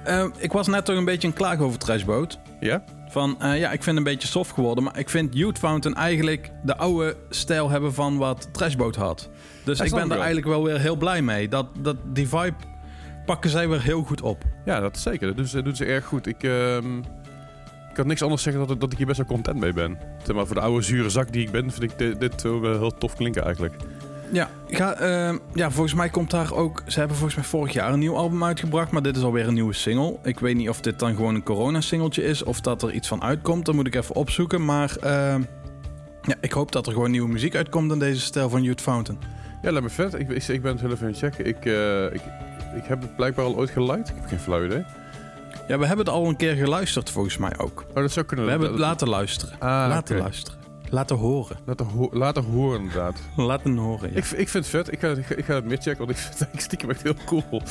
eh, 0.03 0.25
ik 0.37 0.51
was 0.51 0.67
net 0.67 0.85
toch 0.85 0.95
een 0.95 1.05
beetje 1.05 1.27
een 1.27 1.33
klaag 1.33 1.59
over 1.59 1.79
Trashboat. 1.79 2.39
Ja? 2.59 2.83
Van, 3.07 3.41
eh, 3.41 3.59
ja, 3.59 3.71
ik 3.71 3.83
vind 3.83 3.85
het 3.85 3.97
een 3.97 4.03
beetje 4.13 4.27
soft 4.27 4.51
geworden. 4.51 4.83
Maar 4.83 4.99
ik 4.99 5.09
vind 5.09 5.35
Youth 5.35 5.57
Fountain 5.57 5.97
eigenlijk 5.97 6.51
de 6.63 6.77
oude 6.77 7.17
stijl 7.29 7.69
hebben 7.69 7.93
van 7.93 8.17
wat 8.17 8.49
Trashboat 8.51 8.95
had. 8.95 9.29
Dus 9.63 9.79
ik 9.79 9.91
ben 9.91 10.11
er 10.11 10.17
eigenlijk 10.17 10.47
wel 10.47 10.63
weer 10.63 10.79
heel 10.79 10.95
blij 10.95 11.21
mee. 11.21 11.47
Dat, 11.47 11.67
dat, 11.79 11.95
die 12.05 12.27
vibe 12.27 12.55
pakken 13.25 13.49
zij 13.49 13.69
weer 13.69 13.81
heel 13.81 14.03
goed 14.03 14.21
op. 14.21 14.43
Ja, 14.65 14.79
dat 14.79 14.95
is 14.95 15.01
zeker. 15.01 15.27
Dat 15.27 15.37
doen 15.37 15.47
ze, 15.47 15.55
dat 15.55 15.65
doen 15.65 15.75
ze 15.75 15.85
erg 15.85 16.05
goed. 16.05 16.27
Ik, 16.27 16.43
ehm, 16.43 16.97
ik 17.89 17.93
kan 17.93 18.07
niks 18.07 18.21
anders 18.21 18.43
zeggen 18.43 18.67
dat, 18.67 18.81
dat 18.81 18.91
ik 18.91 18.97
hier 18.97 19.07
best 19.07 19.17
wel 19.17 19.27
content 19.27 19.59
mee 19.59 19.73
ben. 19.73 19.97
Zeg 20.23 20.35
maar, 20.35 20.45
voor 20.45 20.55
de 20.55 20.61
oude 20.61 20.81
zure 20.81 21.09
zak 21.09 21.31
die 21.31 21.45
ik 21.45 21.51
ben, 21.51 21.71
vind 21.71 21.91
ik 21.91 21.97
dit, 21.97 22.19
dit 22.19 22.41
wel 22.41 22.61
heel 22.61 22.97
tof 22.97 23.15
klinken 23.15 23.43
eigenlijk. 23.43 23.75
Ja, 24.31 24.49
ga, 24.69 24.93
eh, 24.93 25.35
ja, 25.53 25.71
volgens 25.71 25.93
mij 25.93 26.09
komt 26.09 26.31
daar 26.31 26.53
ook... 26.53 26.83
Ze 26.87 26.99
hebben 26.99 27.17
volgens 27.17 27.37
mij 27.37 27.45
vorig 27.45 27.73
jaar 27.73 27.93
een 27.93 27.99
nieuw 27.99 28.15
album 28.15 28.43
uitgebracht, 28.43 28.91
maar 28.91 29.01
dit 29.01 29.17
is 29.17 29.23
alweer 29.23 29.47
een 29.47 29.53
nieuwe 29.53 29.73
single. 29.73 30.17
Ik 30.23 30.39
weet 30.39 30.55
niet 30.55 30.69
of 30.69 30.81
dit 30.81 30.99
dan 30.99 31.15
gewoon 31.15 31.35
een 31.35 31.43
corona-singeltje 31.43 32.23
is 32.23 32.43
of 32.43 32.61
dat 32.61 32.81
er 32.81 32.91
iets 32.91 33.07
van 33.07 33.23
uitkomt. 33.23 33.65
Dat 33.65 33.75
moet 33.75 33.87
ik 33.87 33.95
even 33.95 34.15
opzoeken, 34.15 34.65
maar... 34.65 34.95
eh, 35.01 35.35
ja, 36.21 36.35
ik 36.41 36.51
hoop 36.51 36.71
dat 36.71 36.87
er 36.87 36.93
gewoon 36.93 37.11
nieuwe 37.11 37.29
muziek 37.29 37.55
uitkomt 37.55 37.91
in 37.91 37.99
deze 37.99 38.21
stijl 38.21 38.49
van 38.49 38.63
Youth 38.63 38.81
Fountain. 38.81 39.21
Ja, 39.61 39.71
laat 39.71 39.83
me 39.83 39.89
vet. 39.89 40.13
Ik, 40.13 40.29
ik, 40.29 40.47
ik 40.47 40.61
ben 40.61 40.71
het 40.71 40.81
heel 40.81 40.91
even 40.91 41.05
aan 41.05 41.11
het 41.11 41.19
checken. 41.19 41.45
Ik, 41.45 41.65
eh, 41.65 42.03
ik, 42.05 42.21
ik 42.75 42.83
heb 42.83 43.01
het 43.01 43.15
blijkbaar 43.15 43.45
al 43.45 43.55
ooit 43.55 43.69
geliked. 43.69 44.09
Ik 44.09 44.15
heb 44.15 44.25
geen 44.25 44.39
flauw 44.39 44.65
idee. 44.65 44.83
Ja, 45.67 45.77
we 45.77 45.85
hebben 45.85 46.05
het 46.05 46.15
al 46.15 46.27
een 46.27 46.35
keer 46.35 46.55
geluisterd 46.55 47.09
volgens 47.09 47.37
mij 47.37 47.51
ook. 47.57 47.85
Oh, 47.89 47.95
dat 47.95 48.11
zou 48.11 48.25
kunnen. 48.25 48.45
We 48.45 48.51
hebben 48.51 48.69
het 48.69 48.79
laten 48.79 49.09
luisteren. 49.09 49.59
Ah, 49.59 49.69
laten 49.69 50.17
luisteren. 50.17 50.58
Laten 50.91 51.15
horen. 51.15 51.57
Laten, 51.65 51.85
ho- 51.85 52.09
laten 52.11 52.43
horen, 52.43 52.79
inderdaad. 52.79 53.19
Laten 53.35 53.77
horen, 53.77 54.09
ja. 54.11 54.17
Ik, 54.17 54.25
ik 54.25 54.49
vind 54.49 54.53
het 54.53 54.67
vet. 54.67 54.91
Ik 54.91 54.99
ga, 54.99 55.07
ik, 55.09 55.25
ga- 55.25 55.35
ik 55.35 55.45
ga 55.45 55.53
het 55.55 55.65
meer 55.65 55.77
checken, 55.77 55.97
want 55.97 56.09
ik 56.09 56.17
vind 56.23 56.29
het 56.33 56.41
eigenlijk 56.41 56.61
stiekem 56.61 56.89
echt 56.89 57.03
heel 57.03 57.15
cool. 57.25 57.61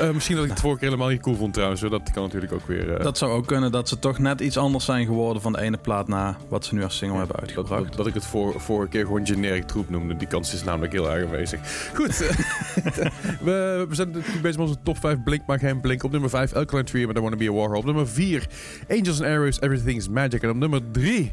Eh, 0.00 0.10
misschien 0.10 0.36
dat 0.36 0.44
ik 0.44 0.50
het 0.50 0.60
vorige 0.60 0.78
keer 0.80 0.88
helemaal 0.88 1.08
niet 1.10 1.20
cool 1.22 1.36
vond 1.36 1.52
trouwens. 1.54 1.80
hoor. 1.80 1.90
Dat 1.90 2.10
kan 2.10 2.22
natuurlijk 2.22 2.52
ook 2.52 2.66
weer... 2.66 2.94
eh, 2.96 3.02
Dat 3.02 3.18
zou 3.18 3.32
ook 3.32 3.46
kunnen 3.46 3.72
dat 3.72 3.88
ze 3.88 3.98
toch 3.98 4.18
net 4.18 4.40
iets 4.40 4.56
anders 4.56 4.84
zijn 4.84 5.06
geworden 5.06 5.42
van 5.42 5.52
de 5.52 5.60
ene 5.60 5.76
plaat 5.76 6.08
na 6.08 6.36
wat 6.48 6.64
ze 6.64 6.74
nu 6.74 6.82
als 6.82 6.96
single 6.96 7.18
hebben 7.18 7.36
uitgebracht. 7.36 7.84
dat, 7.86 7.96
dat 7.96 8.06
ik 8.06 8.14
het 8.14 8.24
voor, 8.26 8.60
vorige 8.60 8.88
keer 8.90 9.06
gewoon 9.06 9.26
generic 9.26 9.66
troep 9.66 9.90
noemde. 9.90 10.16
Die 10.16 10.28
kans 10.28 10.54
is 10.54 10.64
namelijk 10.64 10.92
heel 10.92 11.10
erg 11.10 11.24
aanwezig. 11.24 11.60
Goed. 11.94 12.18
we, 13.42 13.84
we 13.88 13.94
zijn 13.94 14.08
natuurlijk 14.10 14.42
bezig 14.42 14.58
met 14.58 14.68
onze 14.68 14.78
top 14.82 14.98
5 14.98 15.22
Blink, 15.22 15.42
maar 15.46 15.58
geen 15.58 15.80
Blink. 15.80 16.02
Op 16.02 16.10
nummer 16.10 16.30
5 16.30 16.52
Alkaline 16.52 16.88
Trio 16.88 17.06
met 17.06 17.16
I 17.16 17.20
Wanna 17.20 17.36
Be 17.36 17.48
a 17.48 17.52
Warhol. 17.52 17.78
Op 17.78 17.84
nummer 17.84 18.08
4 18.08 18.46
Angels 18.88 19.20
and 19.20 19.30
Arrows, 19.30 19.60
Everything's 19.60 20.08
Magic. 20.08 20.42
En 20.42 20.50
op 20.50 20.56
nummer 20.56 20.80
3... 20.92 21.32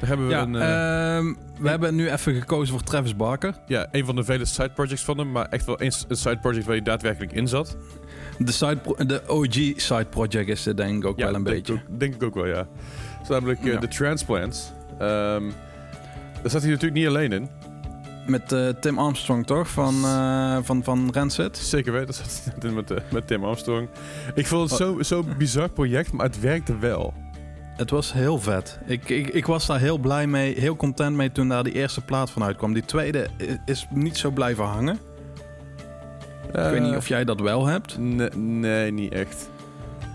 Daar 0.00 0.08
hebben 0.08 0.26
we 0.26 0.32
Ja, 0.32 0.42
een, 0.42 0.54
eh, 0.56 1.16
ehm, 1.16 1.34
we 1.58 1.68
hebben 1.68 1.94
nu 1.94 2.10
even 2.10 2.34
gekozen 2.34 2.74
voor 2.74 2.82
Travis 2.82 3.16
Barker. 3.16 3.54
ja, 3.66 3.86
een 3.90 4.04
van 4.04 4.16
de 4.16 4.24
vele 4.24 4.44
side 4.44 4.70
projects 4.70 5.04
van 5.04 5.18
hem. 5.18 5.32
Maar 5.32 5.46
echt 5.48 5.66
wel 5.66 5.80
een, 5.80 5.92
een 6.08 6.16
side 6.16 6.38
project 6.38 6.64
waar 6.64 6.74
hij 6.74 6.84
daadwerkelijk 6.84 7.32
in 7.32 7.48
zat. 7.48 7.76
De, 8.38 8.52
side 8.52 8.78
de 9.06 9.22
OG 9.26 9.54
side 9.76 10.04
project 10.10 10.48
is 10.48 10.62
dit 10.62 10.76
denk 10.76 10.96
ik 10.96 11.04
ook 11.08 11.18
Ja, 11.18 11.24
wel 11.26 11.34
een 11.34 11.44
denk 11.44 11.56
beetje. 11.56 11.72
Ook, 11.72 11.98
denk 12.00 12.14
ik 12.14 12.22
ook 12.22 12.34
wel, 12.34 12.46
ja. 12.46 12.54
Dat 12.54 12.66
is 13.22 13.28
namelijk 13.28 13.64
Ja. 13.64 13.78
de 13.78 13.88
Transplants. 13.88 14.72
Ehm 14.98 15.42
daar 16.42 16.50
staat 16.50 16.62
hij 16.62 16.70
natuurlijk 16.70 17.00
niet 17.00 17.06
alleen 17.08 17.32
in. 17.32 17.48
Met 18.26 18.52
eh, 18.52 18.68
Tim 18.68 18.98
Armstrong 18.98 19.46
toch? 19.46 19.68
Van, 19.68 19.94
eh 20.04 20.56
van, 20.62 20.84
van 20.84 21.10
Rancid. 21.12 21.56
Zeker 21.56 21.92
weten, 21.92 22.06
dat 22.14 22.16
zat 22.16 22.62
hij 22.62 22.70
met, 22.70 23.12
met 23.12 23.26
Tim 23.26 23.44
Armstrong. 23.44 23.88
Ik 24.34 24.46
vond 24.46 24.70
het 24.70 24.80
Oh. 24.80 24.86
zo 24.86 25.02
zo'n 25.02 25.34
bizar 25.38 25.68
project, 25.68 26.12
maar 26.12 26.26
het 26.26 26.40
werkte 26.40 26.78
wel. 26.78 27.14
Het 27.76 27.90
was 27.90 28.12
heel 28.12 28.38
vet. 28.38 28.78
Ik, 28.86 29.08
ik, 29.08 29.28
ik 29.28 29.46
was 29.46 29.66
daar 29.66 29.80
heel 29.80 29.98
blij 29.98 30.26
mee, 30.26 30.60
heel 30.60 30.76
content 30.76 31.16
mee 31.16 31.32
toen 31.32 31.48
daar 31.48 31.64
die 31.64 31.72
eerste 31.72 32.00
plaat 32.00 32.30
van 32.30 32.42
uitkwam. 32.42 32.72
Die 32.72 32.84
tweede 32.84 33.26
is 33.64 33.86
niet 33.90 34.16
zo 34.16 34.30
blijven 34.30 34.64
hangen. 34.64 34.98
ik 36.46 36.52
weet 36.70 36.80
niet 36.82 36.96
of 36.96 37.08
jij 37.08 37.24
dat 37.24 37.40
wel 37.40 37.66
hebt. 37.66 37.98
Nee, 37.98 38.28
nee, 38.34 38.92
niet 38.92 39.12
echt. 39.12 39.50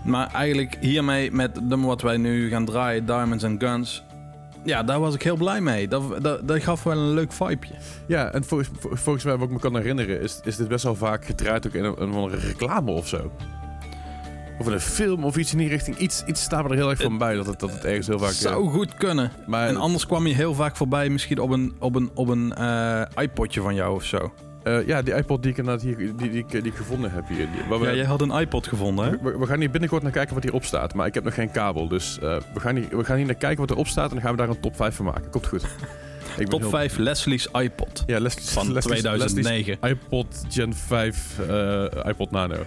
Maar 0.04 0.26
eigenlijk 0.32 0.76
hiermee, 0.80 1.32
met 1.32 1.56
het 1.56 1.64
nummer 1.68 1.88
wat 1.88 2.02
wij 2.02 2.16
nu 2.16 2.48
gaan 2.48 2.64
draaien, 2.64 3.06
Diamonds 3.06 3.44
and 3.44 3.62
Guns... 3.64 4.02
Ja, 4.64 4.82
daar 4.82 5.00
was 5.00 5.14
ik 5.14 5.22
heel 5.22 5.36
blij 5.36 5.60
mee. 5.60 5.88
Dat, 5.88 6.22
dat, 6.22 6.48
dat 6.48 6.62
gaf 6.62 6.82
wel 6.82 6.96
een 6.98 7.14
leuk 7.14 7.32
vibeje. 7.32 7.74
Ja, 8.06 8.32
en 8.32 8.44
volgens, 8.44 8.70
vol- 8.78 8.96
volgens 8.96 9.24
mij, 9.24 9.36
wat 9.36 9.46
ik 9.48 9.52
me 9.54 9.60
kan 9.60 9.76
herinneren, 9.76 10.20
is, 10.20 10.40
is 10.44 10.56
dit 10.56 10.68
best 10.68 10.84
wel 10.84 10.94
vaak 10.94 11.24
gedraaid 11.24 11.66
ook 11.66 11.72
in 11.72 11.84
een, 11.84 12.02
een, 12.02 12.12
een 12.12 12.28
reclame 12.38 12.90
of 12.90 13.08
zo. 13.08 13.32
Of 14.66 14.72
een 14.72 14.80
film 14.80 15.24
of 15.24 15.36
iets 15.36 15.52
in 15.52 15.58
die 15.58 15.68
richting. 15.68 15.96
Iets, 15.96 16.24
iets 16.26 16.42
staat 16.42 16.64
er 16.64 16.74
heel 16.74 16.90
erg 16.90 17.00
van 17.00 17.12
eh, 17.12 17.18
bij 17.18 17.34
dat 17.34 17.46
het, 17.46 17.60
dat 17.60 17.72
het 17.72 17.84
ergens 17.84 18.06
heel 18.06 18.18
vaak... 18.18 18.30
Zou 18.30 18.66
eh, 18.66 18.72
goed 18.72 18.94
kunnen. 18.94 19.32
Maar, 19.46 19.68
en 19.68 19.76
anders 19.76 20.06
kwam 20.06 20.26
je 20.26 20.34
heel 20.34 20.54
vaak 20.54 20.76
voorbij 20.76 21.08
misschien 21.08 21.38
op 21.38 21.50
een, 21.50 21.72
op 21.78 21.94
een, 21.94 22.10
op 22.14 22.28
een 22.28 22.54
eh, 22.54 23.02
iPodje 23.14 23.60
van 23.60 23.74
jou 23.74 23.94
of 23.94 24.04
zo. 24.04 24.32
Ja, 24.86 25.02
die 25.02 25.14
iPod 25.14 25.42
die 25.42 25.54
ik 25.54 25.56
hier, 25.80 25.96
die, 25.96 26.14
die, 26.14 26.44
die, 26.46 26.62
ik 26.62 26.74
gevonden 26.74 27.12
heb 27.12 27.28
hier. 27.28 27.48
Ja, 27.80 27.94
jij 27.94 28.04
had 28.04 28.20
een 28.20 28.30
iPod 28.30 28.66
gevonden, 28.66 29.04
hè? 29.04 29.38
We, 29.38 29.46
gaan 29.46 29.58
hier 29.58 29.70
binnenkort 29.70 30.02
naar 30.02 30.12
kijken 30.12 30.34
wat 30.34 30.42
hierop 30.42 30.64
staat. 30.64 30.94
Maar 30.94 31.06
ik 31.06 31.14
heb 31.14 31.24
nog 31.24 31.34
geen 31.34 31.50
kabel, 31.50 31.88
dus 31.88 32.18
we, 32.20 32.40
gaan 32.54 32.76
hier, 32.76 32.96
we 32.96 33.04
gaan 33.04 33.16
hier 33.16 33.26
naar 33.26 33.34
kijken 33.34 33.60
wat 33.60 33.70
erop 33.70 33.86
staat... 33.86 34.08
en 34.08 34.14
dan 34.14 34.20
gaan 34.20 34.30
we 34.30 34.36
daar 34.36 34.48
een 34.48 34.60
top 34.60 34.76
5 34.76 34.96
van 34.96 35.04
maken. 35.04 35.30
Komt 35.30 35.46
goed. 35.46 35.64
Ik 36.38 36.48
top 36.48 36.64
5. 36.64 36.96
Leslie's 36.96 37.48
iPod. 37.52 38.02
Ja, 38.06 38.20
van 38.30 38.72
Leslie's, 38.72 39.00
2009. 39.00 39.76
iPod 39.80 40.44
Gen 40.48 40.74
5 40.74 41.38
iPod 42.06 42.30
Nano 42.30 42.66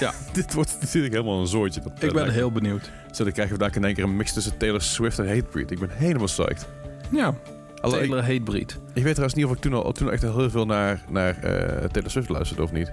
ja. 0.00 0.12
dit 0.32 0.54
wordt 0.54 0.76
natuurlijk 0.80 1.14
helemaal 1.14 1.40
een 1.40 1.46
zooitje. 1.46 1.80
Dat, 1.80 1.92
ik 2.00 2.08
eh, 2.08 2.14
ben 2.14 2.32
heel 2.32 2.52
benieuwd. 2.52 2.90
Zo, 3.12 3.24
dan 3.24 3.32
krijgen 3.32 3.54
we 3.54 3.62
daar 3.62 3.76
in 3.76 3.84
één 3.84 3.94
keer 3.94 4.04
een 4.04 4.16
mix 4.16 4.32
tussen 4.32 4.56
Taylor 4.56 4.82
Swift 4.82 5.18
en 5.18 5.28
Hatebreed. 5.28 5.70
Ik 5.70 5.78
ben 5.78 5.90
helemaal 5.92 6.26
psyched. 6.26 6.66
Ja, 7.10 7.34
Alleen, 7.80 7.98
Taylor 7.98 8.22
Hatebreed. 8.22 8.78
Ik 8.94 9.02
weet 9.02 9.12
trouwens 9.12 9.34
niet 9.34 9.44
of 9.44 9.52
ik 9.52 9.58
toen 9.58 9.72
al 9.72 9.92
toen 9.92 10.10
echt 10.10 10.22
heel 10.22 10.50
veel 10.50 10.66
naar, 10.66 11.00
naar 11.10 11.38
eh, 11.42 11.84
Taylor 11.84 12.10
Swift 12.10 12.28
luisterde 12.28 12.62
of 12.62 12.72
niet. 12.72 12.90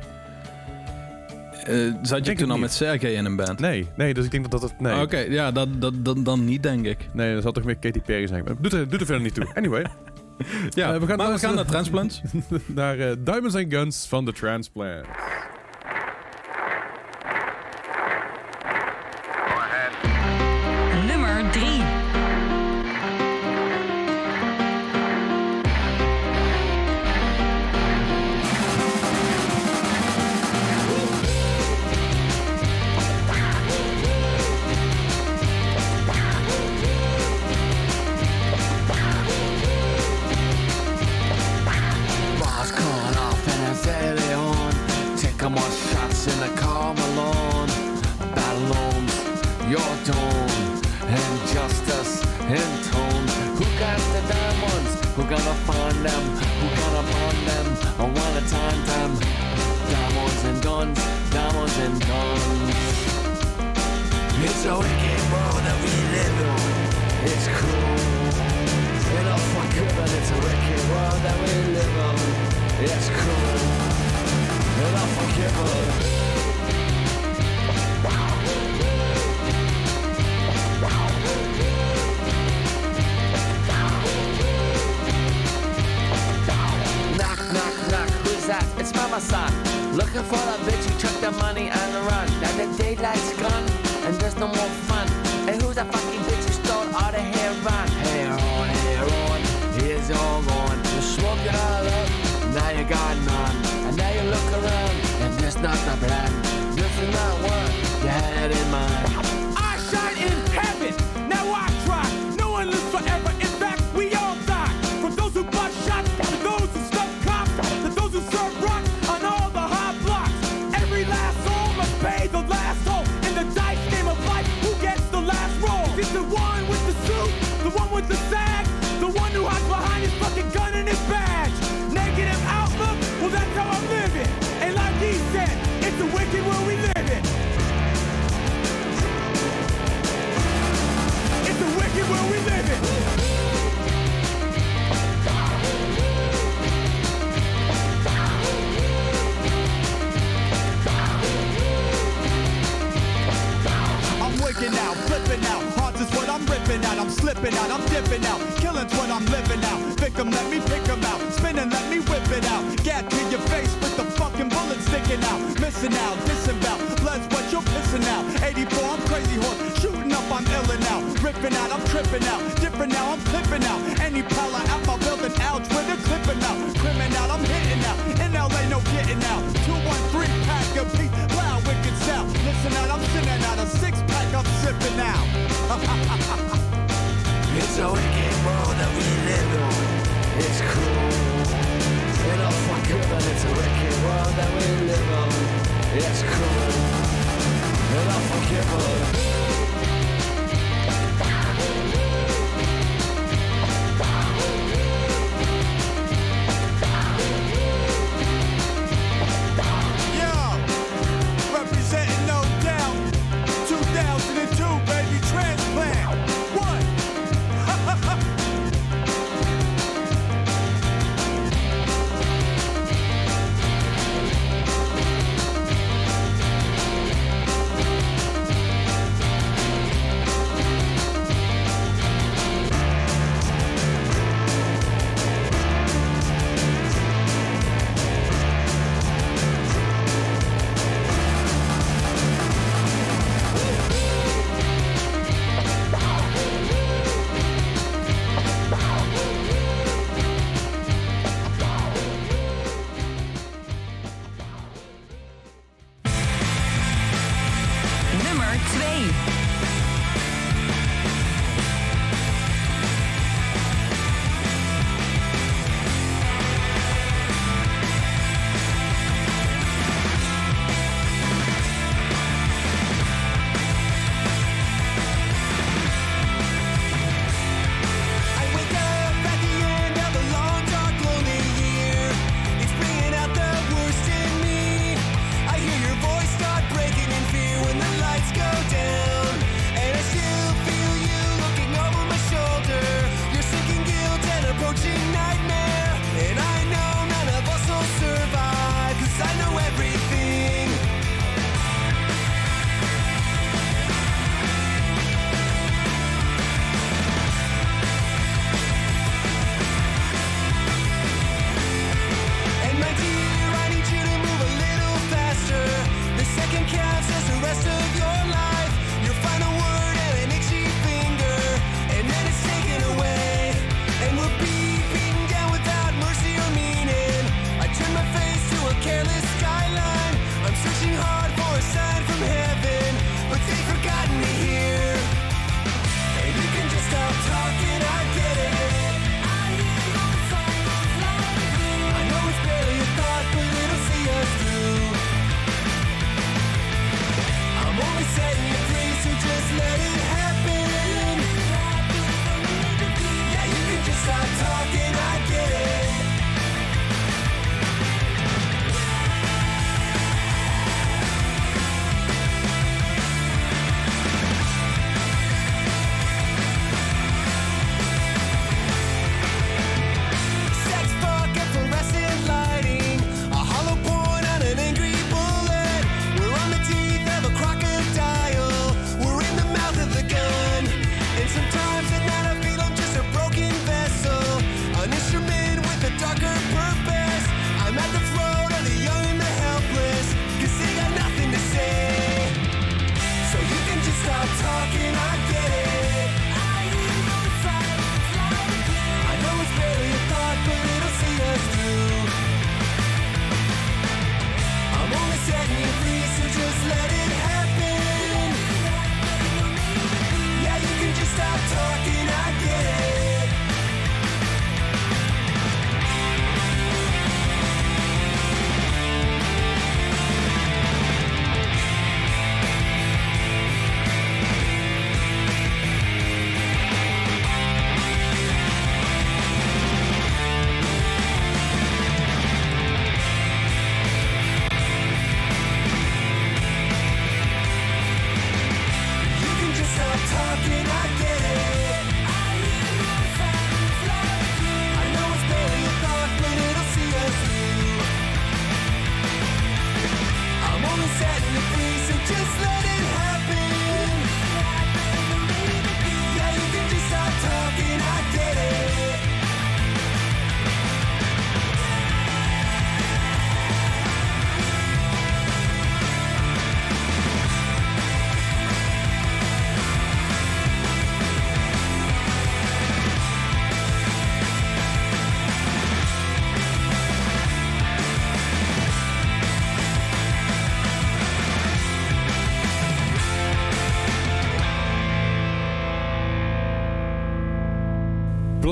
Uh, 1.70 1.94
zat 2.02 2.26
je 2.26 2.36
toen 2.36 2.52
al 2.52 2.58
met 2.58 2.74
Sergey 2.74 3.14
in 3.14 3.26
een 3.26 3.36
band? 3.36 3.60
Nee, 3.60 3.88
nee, 3.96 4.14
dus 4.14 4.26
ik 4.26 4.32
denk 4.32 4.52
dat 4.52 4.62
dat... 4.62 4.80
Nee. 4.80 4.94
Ah, 4.94 5.02
oké, 5.02 5.18
ja, 5.18 5.52
dat, 5.52 5.68
dan, 5.96 6.24
dan 6.24 6.46
niet, 6.46 6.64
denk 6.64 6.86
ik. 6.86 6.98
Nee, 7.14 7.34
dat 7.34 7.44
zal 7.44 7.52
toch 7.52 7.64
meer 7.64 7.78
Katy 7.78 8.02
Perry 8.02 8.28
zijn. 8.28 8.46
Doet 8.60 8.74
er, 8.74 8.90
doet 8.90 9.00
er 9.00 9.06
verder 9.06 9.24
niet 9.24 9.34
toe. 9.34 9.48
Anyway. 9.54 9.86
ja, 10.70 10.94
we 11.00 11.06
gaan 11.06 11.18
maar 11.18 11.32
we 11.32 11.40
gaan 11.40 11.56
naar 11.56 11.66
Transplants. 11.66 12.22
naar 12.66 12.98
Diamonds 13.24 13.56
and 13.56 13.66
Guns 13.74 14.06
van 14.08 14.26
de 14.26 14.34
Transplants. 14.34 15.08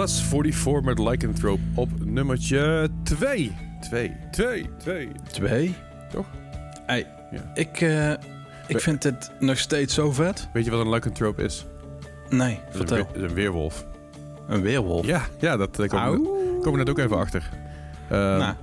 Plus 0.03 0.21
44 0.21 0.81
met 0.83 0.99
Lycanthrope 0.99 1.61
op 1.75 1.89
nummertje 2.05 2.89
2. 3.03 3.55
2, 3.81 4.15
2, 4.31 4.69
2. 4.77 5.09
Twee. 5.31 5.75
Toch? 6.11 6.25
Hey, 6.85 7.07
Ja. 7.31 7.51
ik, 7.53 7.81
eh, 7.81 8.11
ik 8.67 8.79
vind 8.79 9.01
dit 9.01 9.31
nog 9.39 9.57
steeds 9.57 9.93
zo 9.93 10.11
vet. 10.11 10.49
Weet 10.53 10.65
je 10.65 10.71
wat 10.71 10.79
een 10.79 10.89
Lycanthrope 10.89 11.43
is? 11.43 11.65
Nee, 12.29 12.55
Dat 12.55 12.73
is 12.73 12.79
een, 12.79 12.87
vertel. 12.87 12.97
dat 12.97 13.15
is 13.15 13.21
een 13.21 13.33
weerwolf. 13.33 13.85
Een 14.47 14.61
weerwolf. 14.61 15.05
Ja, 15.05 15.21
ja 15.39 15.57
dat 15.57 15.79
uh, 15.79 15.87
komen 15.89 16.71
we 16.71 16.77
net 16.77 16.89
ook 16.89 16.99
even 16.99 17.17
achter. 17.17 17.49
Eh, 18.09 18.17
Nou, 18.17 18.53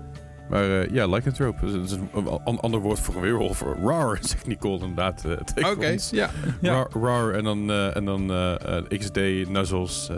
Maar 0.51 0.81
eh, 0.81 0.91
ja, 0.91 1.07
lycanthrope. 1.07 1.71
Dat 1.73 1.85
is 1.85 1.93
een, 1.93 2.09
een 2.15 2.27
an- 2.45 2.61
ander 2.61 2.81
woord 2.81 3.01
voor 3.01 3.15
een 3.15 3.21
weerwolf. 3.21 3.65
Rar, 3.85 4.19
zegt 4.31 4.47
Nicole 4.47 4.79
inderdaad 4.81 5.21
tegen 5.55 5.71
Oké, 5.71 5.91
ons. 5.93 6.11
ja. 6.11 6.31
Ja. 6.61 6.73
Rar, 6.73 6.89
rar 7.03 7.33
en 7.35 7.45
dan, 7.45 7.71
eh, 7.71 7.97
en 7.97 8.05
dan 8.05 8.27
XD, 8.99 9.17
nuzzles. 9.49 10.11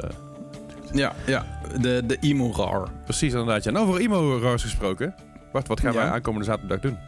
Ja, 0.93 1.13
ja. 1.27 1.47
De, 1.81 2.03
de 2.07 2.17
emo 2.21 2.53
rar. 2.53 2.89
precies 3.05 3.33
inderdaad. 3.33 3.65
Ja. 3.65 3.71
En 3.71 3.77
over 3.77 4.01
emo-rars 4.01 4.63
gesproken. 4.63 5.15
Bart, 5.53 5.69
wat 5.69 5.81
gaan 5.81 5.93
Ja. 5.93 5.99
wij 5.99 6.11
aankomende 6.11 6.45
zaterdag 6.47 6.81
doen? 6.81 6.99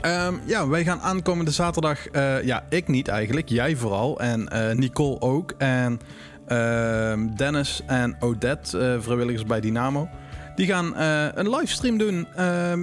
Ehm, 0.00 0.34
ja, 0.44 0.68
wij 0.68 0.84
gaan 0.84 1.00
aankomende 1.00 1.50
zaterdag... 1.50 2.06
eh, 2.08 2.42
ja, 2.42 2.64
ik 2.68 2.88
niet 2.88 3.08
eigenlijk. 3.08 3.48
Jij 3.48 3.76
vooral. 3.76 4.20
En 4.20 4.48
eh, 4.48 4.74
Nicole 4.76 5.20
ook. 5.20 5.54
En 5.58 6.00
ehm, 6.46 7.26
Dennis 7.36 7.82
en 7.86 8.16
Odette, 8.20 8.78
eh, 8.78 9.00
vrijwilligers 9.00 9.44
bij 9.44 9.60
Dynamo... 9.60 10.08
Die 10.54 10.66
gaan 10.66 10.96
een 11.38 11.50
livestream 11.50 11.98
doen 11.98 12.26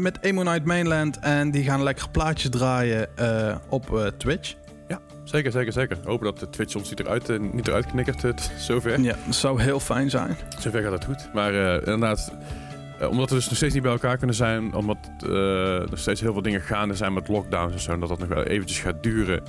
met 0.02 0.18
Emo 0.22 0.44
Night 0.44 0.66
Mainland. 0.66 1.20
En 1.20 1.52
die 1.52 1.64
gaan 1.64 1.84
lekker 1.84 2.10
plaatjes 2.10 2.50
draaien 2.50 3.08
op 3.70 4.14
Twitch. 4.18 4.54
Zeker, 5.24 5.52
zeker, 5.52 5.74
zeker. 5.74 5.98
Hopen 6.06 6.26
dat 6.26 6.40
de 6.40 6.50
Twitch 6.50 6.76
ons 6.76 6.90
niet 6.90 7.00
eruit, 7.00 7.30
eh, 7.30 7.40
niet 7.52 7.68
eruit 7.68 7.86
knikkert. 7.86 8.24
eh, 8.24 8.32
t- 8.40 8.52
zover. 8.58 9.00
Ja, 9.02 9.16
dat 9.26 9.36
zou 9.36 9.62
heel 9.62 9.80
fijn 9.80 10.10
zijn. 10.10 10.38
Zover 10.60 10.82
gaat 10.84 10.92
het 10.92 11.06
goed. 11.06 11.30
Maar 11.34 11.54
eh, 11.54 11.74
inderdaad, 11.94 12.34
eh, 13.00 13.10
omdat 13.10 13.30
we 13.30 13.36
dus 13.36 13.46
nog 13.48 13.56
steeds 13.56 13.74
niet 13.74 13.84
bij 13.84 13.92
elkaar 13.92 14.18
kunnen 14.18 14.36
zijn, 14.36 14.74
omdat 14.74 14.98
eh, 15.26 15.92
er 15.92 15.98
steeds 15.98 16.22
heel 16.22 16.34
veel 16.34 16.42
dingen 16.42 16.62
gaande 16.62 16.94
zijn 16.96 17.14
met 17.14 17.28
lockdowns 17.28 17.74
en 17.74 17.80
zo, 17.80 17.92
en 17.92 18.00
dat 18.00 18.10
dat 18.10 18.20
nog 18.20 18.28
wel 18.28 18.44
eventjes 18.44 18.80
gaat 18.80 19.04
duren, 19.04 19.44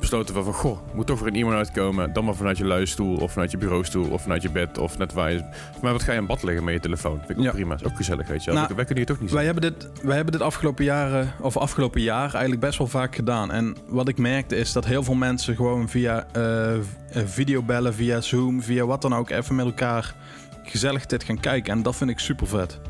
besloten 0.00 0.34
we 0.34 0.42
van, 0.42 0.52
goh, 0.52 0.78
moet 0.94 1.06
toch 1.06 1.18
weer 1.18 1.28
een 1.28 1.34
iemand 1.34 1.56
uitkomen, 1.56 2.12
dan 2.12 2.24
maar 2.24 2.34
vanuit 2.34 2.58
je 2.58 2.64
luistoel, 2.64 3.16
of 3.16 3.32
vanuit 3.32 3.50
je 3.50 3.56
bureaustoel, 3.58 4.08
of 4.10 4.22
vanuit 4.22 4.42
je 4.42 4.50
bed, 4.50 4.78
of 4.78 4.98
net 4.98 5.12
waar 5.12 5.32
je... 5.32 5.42
Maar 5.82 5.92
wat 5.92 6.02
ga 6.02 6.12
je 6.12 6.18
in 6.18 6.26
bad 6.26 6.42
liggen 6.42 6.64
met 6.64 6.74
je 6.74 6.80
telefoon? 6.80 7.16
Vind 7.18 7.30
ik 7.30 7.38
ook 7.38 7.44
Ja. 7.44 7.50
prima. 7.50 7.74
Is 7.74 7.84
ook 7.84 7.96
gezellig, 7.96 8.26
weet 8.28 8.44
je 8.44 8.50
wel. 8.50 8.60
Nou, 8.62 8.74
wij 8.74 8.84
kunnen 8.84 9.04
hier 9.04 9.14
toch 9.14 9.20
niet 9.20 9.30
Wij 9.32 9.44
zijn. 9.44 9.54
hebben, 9.54 9.72
dit, 9.78 10.02
wij 10.02 10.14
hebben 10.16 10.32
dit 10.32 10.42
afgelopen 10.42 10.84
jaren, 10.84 11.32
of 11.40 11.56
afgelopen 11.56 12.00
jaar 12.00 12.30
eigenlijk 12.30 12.60
best 12.60 12.78
wel 12.78 12.86
vaak 12.86 13.14
gedaan. 13.14 13.50
En 13.52 13.76
wat 13.88 14.08
ik 14.08 14.18
merkte 14.18 14.56
is 14.56 14.72
dat 14.72 14.84
heel 14.84 15.02
veel 15.02 15.14
mensen 15.14 15.56
gewoon 15.56 15.88
via 15.88 16.26
eh, 16.32 16.72
videobellen, 17.24 17.94
via 17.94 18.20
Zoom, 18.20 18.62
via 18.62 18.86
wat 18.86 19.02
dan 19.02 19.14
ook, 19.14 19.30
even 19.30 19.54
met 19.54 19.66
elkaar 19.66 20.14
gezellig 20.62 21.06
dit 21.06 21.24
gaan 21.24 21.40
kijken. 21.40 21.72
En 21.72 21.82
dat 21.82 21.96
vind 21.96 22.10
ik 22.10 22.18
super 22.18 22.46
vet. 22.46 22.80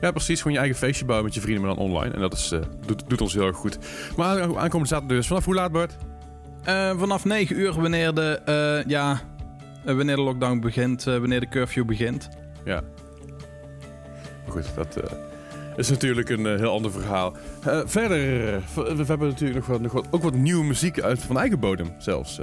Ja, 0.00 0.10
precies. 0.12 0.38
Gewoon 0.38 0.52
je 0.52 0.58
eigen 0.58 0.78
feestje 0.78 1.04
bouwen 1.04 1.26
met 1.26 1.34
je 1.34 1.40
vrienden, 1.40 1.64
maar 1.66 1.74
dan 1.74 1.84
online. 1.84 2.14
En 2.14 2.20
dat 2.20 2.32
is, 2.32 2.52
eh, 2.52 2.60
doet, 2.86 3.02
doet 3.08 3.20
ons 3.20 3.32
heel 3.34 3.46
erg 3.46 3.56
goed. 3.56 3.78
Maar 4.16 4.42
aan- 4.42 4.58
aankomende 4.58 4.86
zaterdag 4.88 5.16
dus. 5.16 5.26
Vanaf 5.26 5.44
hoe 5.44 5.54
laat, 5.54 5.72
Bart? 5.72 5.96
Eh, 6.66 6.98
vanaf 6.98 7.24
9 7.24 7.58
uur, 7.58 7.80
wanneer 7.80 8.14
de, 8.14 8.40
eh, 8.44 8.90
ja, 8.90 9.20
eh, 9.84 9.94
wanneer 9.94 10.16
de 10.16 10.22
lockdown 10.22 10.58
begint, 10.58 11.04
wanneer 11.04 11.40
de 11.40 11.48
curfew 11.48 11.84
begint. 11.84 12.28
Ja. 12.64 12.80
Maar 14.44 14.52
goed, 14.52 14.74
dat 14.74 15.02
is 15.76 15.90
natuurlijk 15.90 16.28
een 16.28 16.46
heel 16.46 16.70
ander 16.72 16.90
verhaal. 16.90 17.36
Verder, 17.84 18.18
we, 18.74 19.04
hebben 19.06 19.28
natuurlijk 19.28 19.58
nog 19.58 19.66
wat, 19.66 19.80
nog 19.80 19.92
wat, 19.92 20.06
ook 20.10 20.22
wat 20.22 20.34
nieuwe 20.34 20.64
muziek 20.64 21.00
uit 21.00 21.18
van 21.22 21.38
eigen 21.38 21.60
bodem 21.60 21.94
zelfs. 21.98 22.40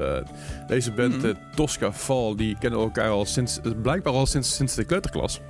Deze 0.68 0.92
band, 0.92 1.18
Mhm. 1.18 1.34
Tosca 1.56 1.94
Fall, 1.94 2.36
die 2.36 2.58
kennen 2.60 2.80
elkaar 2.80 3.10
al 3.10 3.26
sinds, 3.26 3.60
blijkbaar 3.82 4.14
al 4.14 4.26
sinds, 4.26 4.56
sinds 4.56 4.76
de 4.76 4.84
kleuterklas. 4.84 5.42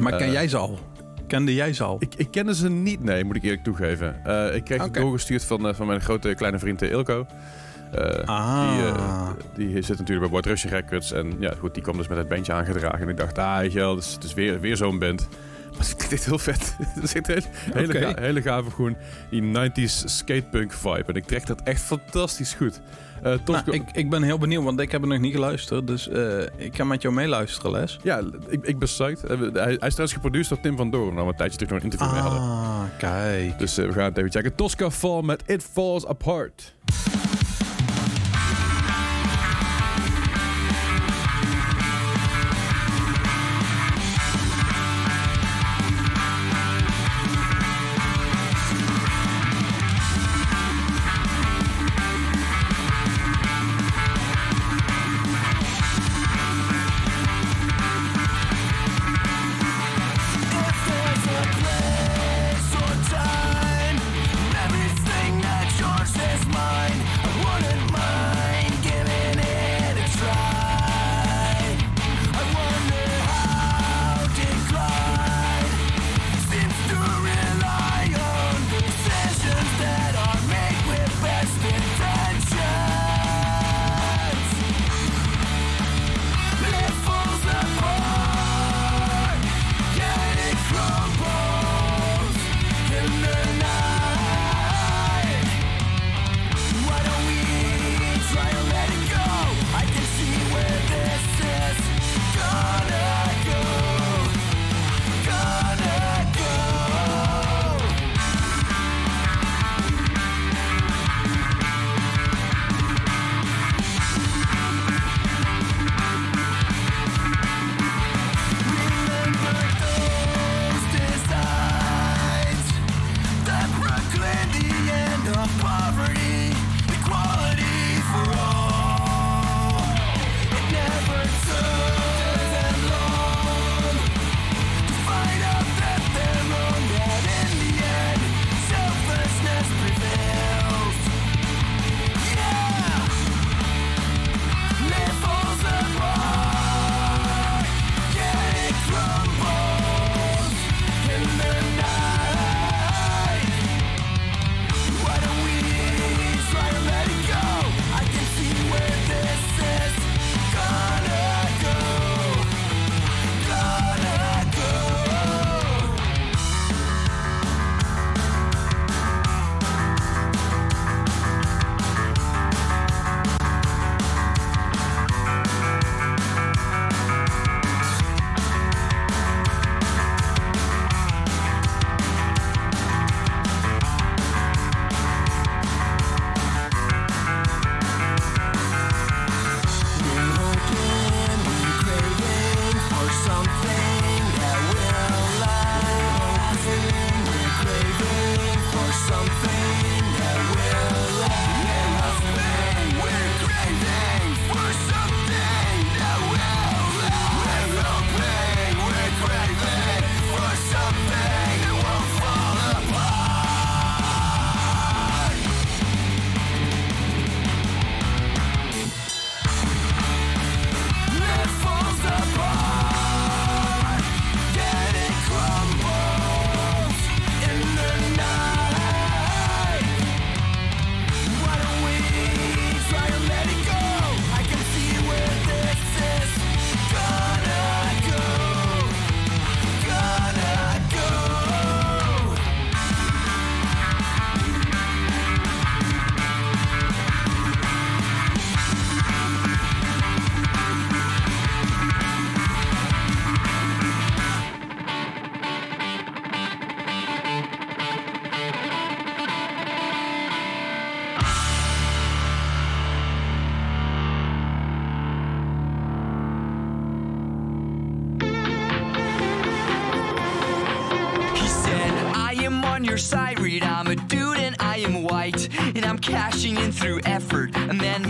Maar 0.00 0.16
ken 0.16 0.30
jij 0.30 0.48
ze 0.48 0.56
al? 0.56 0.78
Kende 1.26 1.54
jij 1.54 1.72
ze 1.72 1.84
al? 1.84 1.96
Ik, 1.98 2.14
ik 2.16 2.30
kende 2.30 2.54
ze 2.54 2.70
niet, 2.70 3.04
nee, 3.04 3.24
moet 3.24 3.36
ik 3.36 3.42
eerlijk 3.42 3.64
toegeven. 3.64 4.08
Ik 4.54 4.64
kreeg 4.64 4.78
het 4.80 4.88
Oké. 4.88 5.00
doorgestuurd 5.00 5.44
van, 5.44 5.74
van 5.74 5.86
mijn 5.86 6.00
grote 6.00 6.34
kleine 6.34 6.58
vriend 6.58 6.82
Ilko. 6.82 7.26
Eh, 7.92 8.24
Ah. 8.28 8.70
Die, 8.76 8.86
eh, 8.86 9.28
die 9.54 9.82
zit 9.82 9.98
natuurlijk 9.98 10.20
bij 10.20 10.30
White 10.30 10.48
Russian 10.48 10.72
Records. 10.72 11.12
En 11.12 11.32
ja, 11.38 11.52
goed, 11.58 11.74
die 11.74 11.82
kwam 11.82 11.96
dus 11.96 12.08
met 12.08 12.18
het 12.18 12.28
bandje 12.28 12.52
aangedragen. 12.52 13.00
En 13.00 13.08
ik 13.08 13.16
dacht, 13.16 13.38
ah, 13.38 13.58
weet 13.58 13.72
je 13.72 13.78
wel, 13.78 13.94
het 13.96 14.04
is, 14.04 14.12
het 14.12 14.24
is 14.24 14.34
weer, 14.34 14.60
weer 14.60 14.76
zo'n 14.76 14.98
band. 14.98 15.28
Maar 15.76 15.86
het 15.86 15.96
klinkt 16.06 16.24
heel 16.24 16.38
vet. 16.38 16.76
Het 17.00 17.28
echt 17.28 17.28
een 17.28 17.72
hele, 17.72 17.98
ga- 17.98 18.20
hele 18.20 18.42
gave, 18.42 18.70
gewoon 18.70 18.96
die 19.30 19.42
90s 19.42 20.04
skatepunk 20.04 20.72
vibe. 20.72 21.04
En 21.06 21.14
ik 21.14 21.24
trek 21.26 21.46
dat 21.46 21.60
echt 21.62 21.80
fantastisch 21.80 22.54
goed. 22.54 22.80
Nou, 23.22 23.70
ik, 23.70 23.82
ik 23.92 24.10
ben 24.10 24.22
heel 24.22 24.38
benieuwd, 24.38 24.64
want 24.64 24.80
ik 24.80 24.92
heb 24.92 25.02
er 25.02 25.08
nog 25.08 25.18
niet 25.18 25.32
geluisterd. 25.34 25.86
Dus 25.86 26.08
ik 26.56 26.76
ga 26.76 26.84
met 26.84 27.02
jou 27.02 27.14
meeluisteren, 27.14 27.70
Les. 27.70 27.98
Ja, 28.02 28.18
ik, 28.48 28.62
ik 28.66 28.78
ben 28.78 28.88
psyched. 28.88 29.22
Hij, 29.28 29.36
hij 29.52 29.72
is 29.72 29.76
trouwens 29.78 30.12
geproduceerd 30.12 30.48
door 30.48 30.60
Tim 30.60 30.76
van 30.76 30.90
Doorn. 30.90 31.14
We 31.14 31.20
een 31.20 31.36
tijdje 31.36 31.56
terug 31.58 31.72
nog 31.72 31.78
een 31.82 31.84
interview 31.90 32.12
mee 32.12 32.20
hadden. 32.22 32.40
Ah, 32.40 32.82
kijk. 32.98 33.58
Dus 33.58 33.76
we 33.76 33.92
gaan 33.92 34.04
het 34.04 34.16
even 34.18 34.30
checken. 34.30 34.54
Tosca 34.54 34.90
Fall 34.90 35.22
met 35.22 35.42
It 35.46 35.62
Falls 35.72 36.06
Apart. 36.06 36.74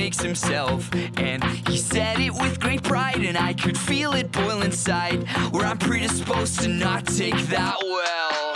Makes 0.06 0.22
himself, 0.22 0.88
and 1.16 1.42
he 1.68 1.76
said 1.76 2.20
it 2.20 2.32
with 2.32 2.60
great 2.60 2.80
pride, 2.84 3.24
and 3.24 3.36
I 3.36 3.52
could 3.52 3.76
feel 3.76 4.12
it 4.12 4.30
boil 4.30 4.62
inside. 4.62 5.26
Where 5.50 5.66
I'm 5.66 5.78
predisposed 5.78 6.60
to 6.60 6.68
not 6.68 7.04
take 7.06 7.36
that 7.48 7.76
well. 7.82 8.52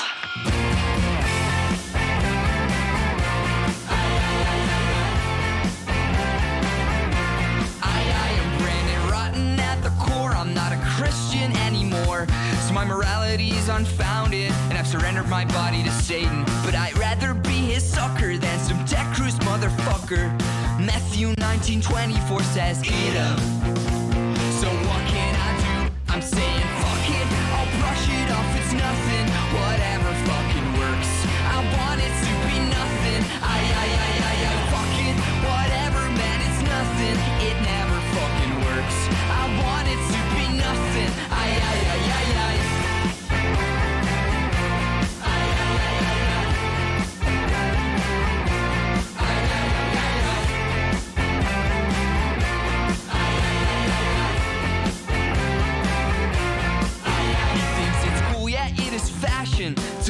I, 7.83 7.99
I 8.15 8.29
am 8.39 8.59
Brandon 8.63 9.11
Rotten 9.11 9.59
at 9.59 9.83
the 9.83 9.91
core. 9.99 10.31
I'm 10.31 10.55
not 10.55 10.71
a 10.73 10.79
Christian 10.97 11.51
anymore. 11.67 12.29
So 12.69 12.75
my 12.75 12.85
morality 12.85 13.51
is 13.51 13.69
unfounded, 13.69 14.53
and 14.69 14.79
I've 14.79 14.87
surrendered 14.87 15.29
my 15.29 15.47
body 15.47 15.83
to 15.83 15.91
Satan. 15.91 16.45
But 16.65 16.77
I'd 16.77 16.97
rather 16.97 17.35
be 17.35 17.73
his 17.73 17.83
sucker 17.83 18.37
than 18.37 18.61
some 18.61 18.85
deck 18.85 19.13
cruise 19.17 19.35
motherfucker. 19.41 20.60
Matthew 20.87 21.29
1924 21.41 22.43
says, 22.43 22.83
Eat. 22.85 23.13
So 24.61 24.69
what 24.89 25.10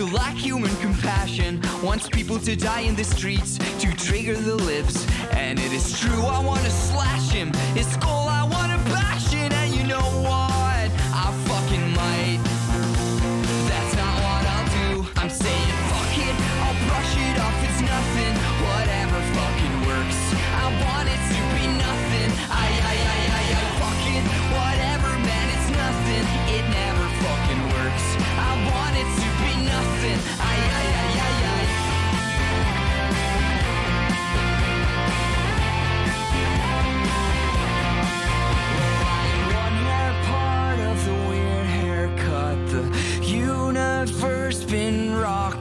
to 0.01 0.07
lack 0.14 0.34
human 0.34 0.74
compassion. 0.76 1.61
Wants 1.82 2.09
people 2.09 2.38
to 2.38 2.57
die 2.57 2.80
in 2.80 2.96
the 2.96 3.05
streets 3.05 3.59
to 3.80 3.92
trigger 3.96 4.34
the 4.34 4.55
lips. 4.55 5.07
And 5.32 5.59
it 5.59 5.72
is 5.72 6.01
true, 6.01 6.22
I 6.22 6.38
wanna 6.42 6.70
slash 6.70 7.30
him. 7.30 7.53
His 7.74 7.86
skull, 7.86 8.26
I 8.28 8.49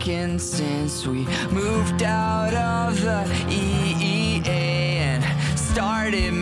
since 0.09 1.05
we 1.05 1.23
moved 1.51 2.01
out 2.01 2.51
of 2.55 2.99
the 2.99 3.23
EEA 3.47 4.47
and 4.47 5.59
started 5.59 6.33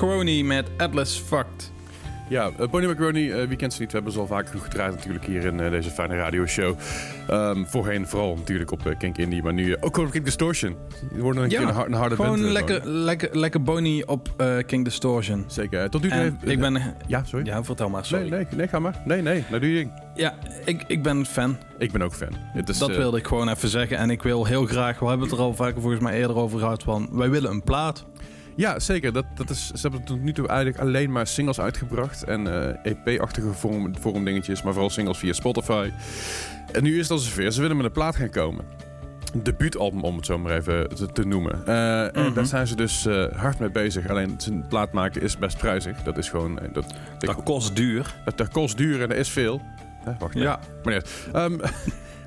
Macaroni 0.00 0.44
met 0.44 0.66
Atlas 0.76 1.18
Fucked. 1.26 1.72
Ja, 2.28 2.50
uh, 2.60 2.68
Bonnie 2.68 2.88
Macaroni, 2.88 3.30
eh, 3.30 3.48
wie 3.48 3.56
kent 3.56 3.72
ze 3.72 3.80
niet? 3.80 3.88
We 3.90 3.94
hebben 3.96 4.12
ze 4.12 4.18
al 4.18 4.26
vaak 4.26 4.46
genoeg 4.48 4.64
gedraaid 4.64 4.94
natuurlijk 4.94 5.24
hier 5.24 5.44
in 5.44 5.60
eh, 5.60 5.70
deze 5.70 5.90
fijne 5.90 6.16
radioshow. 6.16 6.76
Ehm 7.28 7.64
voorheen 7.64 8.06
vooral 8.06 8.34
natuurlijk 8.36 8.70
op 8.70 8.86
uh, 8.86 8.98
Kink 8.98 9.16
Indie, 9.18 9.42
maar 9.42 9.52
nu 9.52 9.76
ook 9.80 9.94
gewoon 9.94 10.06
op 10.06 10.12
Kink 10.12 10.24
Distortion. 10.24 10.76
Die 11.12 11.22
worden 11.22 11.42
een 11.42 11.48
keer 11.48 11.60
een, 11.60 11.68
har- 11.68 11.86
een 11.86 11.92
harde 11.92 12.14
gewoon 12.14 12.40
band, 12.40 12.52
lekker, 12.52 12.80
gewoon. 12.80 12.96
lekker, 12.96 13.38
lekker 13.38 13.62
Bonnie 13.62 14.08
op 14.08 14.28
King 14.66 14.84
Distortion. 14.84 15.44
Zeker. 15.46 15.90
Tot 15.90 16.02
nu 16.02 16.08
toe 16.08 16.32
ik 16.44 16.60
ben... 16.60 16.94
Ja, 17.06 17.24
sorry. 17.24 17.46
Ja, 17.46 17.64
vertel 17.64 17.88
maar, 17.88 18.04
sorry. 18.04 18.28
Nee, 18.28 18.30
nee, 18.40 18.46
nee, 18.56 18.68
ga 18.68 18.78
maar. 18.78 19.02
Nee, 19.04 19.22
nee, 19.22 19.44
nou 19.48 19.60
doe 19.60 19.70
je 19.70 19.76
ding. 19.76 19.90
Ja, 20.14 20.34
ik, 20.64 20.84
ik 20.86 21.02
ben 21.02 21.26
fan. 21.26 21.56
Ik 21.78 21.92
ben 21.92 22.02
ook 22.02 22.14
fan. 22.14 22.28
Het 22.32 22.68
is, 22.68 22.78
dat 22.78 22.96
wilde 22.96 23.18
ik 23.18 23.26
gewoon 23.26 23.48
even 23.48 23.68
zeggen. 23.68 23.96
En 23.98 24.10
ik 24.10 24.22
wil 24.22 24.44
heel 24.46 24.64
graag, 24.66 24.98
we 24.98 25.06
hebben 25.06 25.26
het 25.28 25.36
er 25.36 25.42
al 25.42 25.54
vaker 25.54 25.80
volgens 25.80 26.02
mij 26.02 26.14
eerder 26.20 26.36
over 26.36 26.58
gehad, 26.58 26.82
van 26.82 27.08
wij 27.12 27.30
willen 27.30 27.50
een 27.50 27.62
plaat. 27.62 28.04
Ja, 28.56 28.78
zeker. 28.78 29.12
Dat, 29.12 29.24
dat 29.34 29.50
is, 29.50 29.66
ze 29.66 29.80
hebben 29.80 30.04
tot 30.04 30.22
nu 30.22 30.32
toe 30.32 30.48
eigenlijk 30.48 30.78
alleen 30.78 31.12
maar 31.12 31.26
singles 31.26 31.60
uitgebracht. 31.60 32.24
En 32.24 32.46
eh, 32.84 32.92
EP-achtige 32.92 33.52
vorm, 33.52 33.96
vormdingetjes, 34.00 34.62
maar 34.62 34.72
vooral 34.72 34.90
singles 34.90 35.18
via 35.18 35.32
Spotify. 35.32 35.90
En 36.72 36.82
nu 36.82 36.94
is 36.94 37.00
het 37.02 37.10
al 37.10 37.18
zover. 37.18 37.52
Ze 37.52 37.60
willen 37.60 37.76
met 37.76 37.86
een 37.86 37.92
plaat 37.92 38.16
gaan 38.16 38.30
komen. 38.30 38.64
Debuutalbum, 39.42 40.02
om 40.04 40.16
het 40.16 40.26
zo 40.26 40.38
maar 40.38 40.56
even 40.56 40.88
te, 40.94 41.06
te 41.12 41.24
noemen. 41.26 41.66
Eh, 41.66 42.02
En 42.16 42.24
Mhm. 42.24 42.34
daar 42.34 42.46
zijn 42.46 42.66
ze 42.66 42.76
dus 42.76 43.06
eh, 43.06 43.24
hard 43.32 43.58
mee 43.58 43.70
bezig. 43.70 44.08
Alleen 44.08 44.34
zijn 44.38 44.66
plaat 44.68 44.92
maken 44.92 45.22
is 45.22 45.38
best 45.38 45.58
prijzig. 45.58 46.02
Dat 46.02 46.18
is 46.18 46.28
gewoon... 46.28 46.58
eh, 46.58 46.68
Dat, 46.72 46.94
Dat 47.18 47.42
kost 47.42 47.76
duur. 47.76 48.14
dat, 48.24 48.36
dat 48.38 48.48
kost 48.48 48.76
duur 48.76 49.02
en 49.02 49.08
dat 49.08 49.18
is 49.18 49.28
veel. 49.30 49.60
Eh, 50.04 50.12
wacht, 50.18 50.34
nee. 50.34 50.42
Ja. 50.42 50.58
Maar, 50.84 50.92
niet 50.94 51.02
uit. 51.32 51.64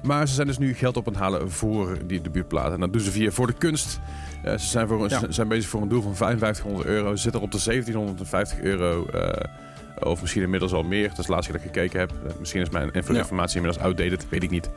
Maar 0.04 0.28
ze 0.28 0.34
zijn 0.34 0.47
dus 0.47 0.58
nu 0.58 0.74
geld 0.74 0.97
op 0.97 1.08
aan 1.08 1.14
het 1.14 1.22
halen 1.22 1.52
voor 1.52 1.97
die 2.08 2.22
debuutplaat. 2.22 2.74
En 2.74 2.80
dat 2.80 2.93
doen 2.93 3.02
ze 3.02 3.12
via 3.12 3.32
Voor 3.32 3.47
de 3.47 3.54
Kunst. 3.54 4.00
Eh, 4.43 4.52
ze, 4.58 4.68
zijn 4.68 4.88
voor, 4.88 5.10
Ja. 5.10 5.22
zijn 5.30 5.47
bezig 5.47 5.70
voor 5.70 5.82
een 5.82 5.88
doel 5.88 6.02
van 6.02 6.16
5500 6.16 6.88
euro. 6.88 7.16
Ze 7.16 7.22
zitten 7.22 7.41
op 7.41 7.52
de 7.52 7.58
1750 7.60 8.60
euro. 8.60 9.06
eh, 9.06 9.32
of 10.00 10.22
misschien 10.22 10.41
inmiddels 10.43 10.74
al 10.74 10.84
meer. 10.84 11.10
Dat 11.10 11.18
is 11.20 11.26
de 11.26 11.32
laatste 11.32 11.52
keer 11.52 11.62
dat 11.62 11.70
ik 11.70 11.76
gekeken 11.76 12.00
heb. 12.00 12.12
Eh, 12.12 12.32
misschien 12.39 12.62
is 12.62 12.70
mijn 12.70 12.89
Ja. 12.93 13.02
informatie 13.18 13.56
inmiddels 13.56 13.86
outdated. 13.86 14.30
Weet 14.30 14.43
ik 14.43 14.50
niet. 14.50 14.70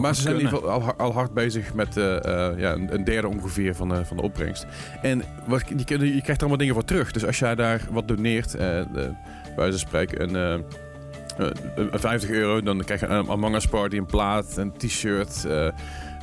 Maar 0.00 0.14
ze 0.14 0.22
zijn 0.22 0.34
in 0.34 0.40
ieder 0.40 0.58
geval 0.58 0.70
al, 0.72 0.94
al 0.96 1.12
hard 1.12 1.34
bezig 1.34 1.74
met 1.74 1.94
ja, 1.94 2.72
een, 2.72 2.94
een 2.94 3.04
derde 3.04 3.28
ongeveer 3.28 3.74
van, 3.74 3.88
de- 3.88 4.04
van 4.04 4.16
de 4.16 4.22
opbrengst. 4.22 4.66
En 5.02 5.22
wat, 5.46 5.62
je, 5.68 5.74
je 5.76 5.94
krijgt 5.94 6.28
er 6.28 6.38
allemaal 6.38 6.56
dingen 6.56 6.74
voor 6.74 6.84
terug. 6.84 7.12
Dus 7.12 7.26
als 7.26 7.38
jij 7.38 7.54
daar 7.54 7.80
wat 7.90 8.08
doneert, 8.08 8.56
bij 9.56 9.70
ze 9.70 9.78
spreken, 9.78 10.34
een 10.34 10.64
50 11.90 12.30
euro, 12.30 12.62
dan 12.62 12.84
krijg 12.84 13.00
je 13.00 13.06
een 13.06 13.30
Among 13.30 13.54
Us 13.54 13.66
Party, 13.66 13.96
een 13.96 14.06
plaat, 14.06 14.56
een 14.56 14.72
t-shirt. 14.76 15.44
eh, 15.44 15.68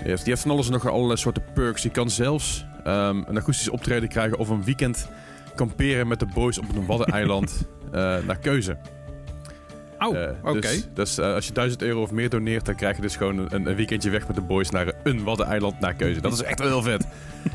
die, 0.03 0.15
die 0.15 0.23
heeft 0.23 0.41
van 0.41 0.51
alles 0.51 0.65
en 0.65 0.71
nog 0.71 0.87
allerlei 0.87 1.17
soorten 1.17 1.43
perks. 1.53 1.83
Je 1.83 1.89
kan 1.89 2.09
zelfs 2.09 2.65
ehm, 2.83 3.23
een 3.27 3.37
akoestisch 3.37 3.69
optreden 3.69 4.09
krijgen 4.09 4.37
of 4.37 4.49
een 4.49 4.63
weekend 4.63 5.09
kamperen 5.55 6.07
met 6.07 6.19
de 6.19 6.27
boys 6.33 6.59
op 6.59 6.75
een 6.75 6.85
waddeneiland 6.85 7.51
eh 7.91 8.17
naar 8.25 8.37
keuze. 8.41 8.77
Oh, 10.07 10.17
oké. 10.43 10.59
Dus, 10.59 10.87
dus 10.93 11.17
eh, 11.17 11.33
als 11.33 11.47
je 11.47 11.53
1000 11.53 11.81
euro 11.81 12.01
of 12.01 12.11
meer 12.11 12.29
doneert, 12.29 12.65
dan 12.65 12.75
krijg 12.75 12.95
je 12.95 13.01
dus 13.01 13.15
gewoon 13.15 13.37
een, 13.37 13.67
een 13.67 13.75
weekendje 13.75 14.09
weg 14.09 14.27
met 14.27 14.35
de 14.35 14.41
boys 14.41 14.69
naar 14.69 14.93
een 15.03 15.23
waddeneiland 15.23 15.79
naar 15.79 15.93
keuze. 15.93 16.21
Dat 16.21 16.33
is 16.33 16.43
echt 16.43 16.59
wel 16.59 16.67
heel 16.67 16.81
vet. 16.81 17.05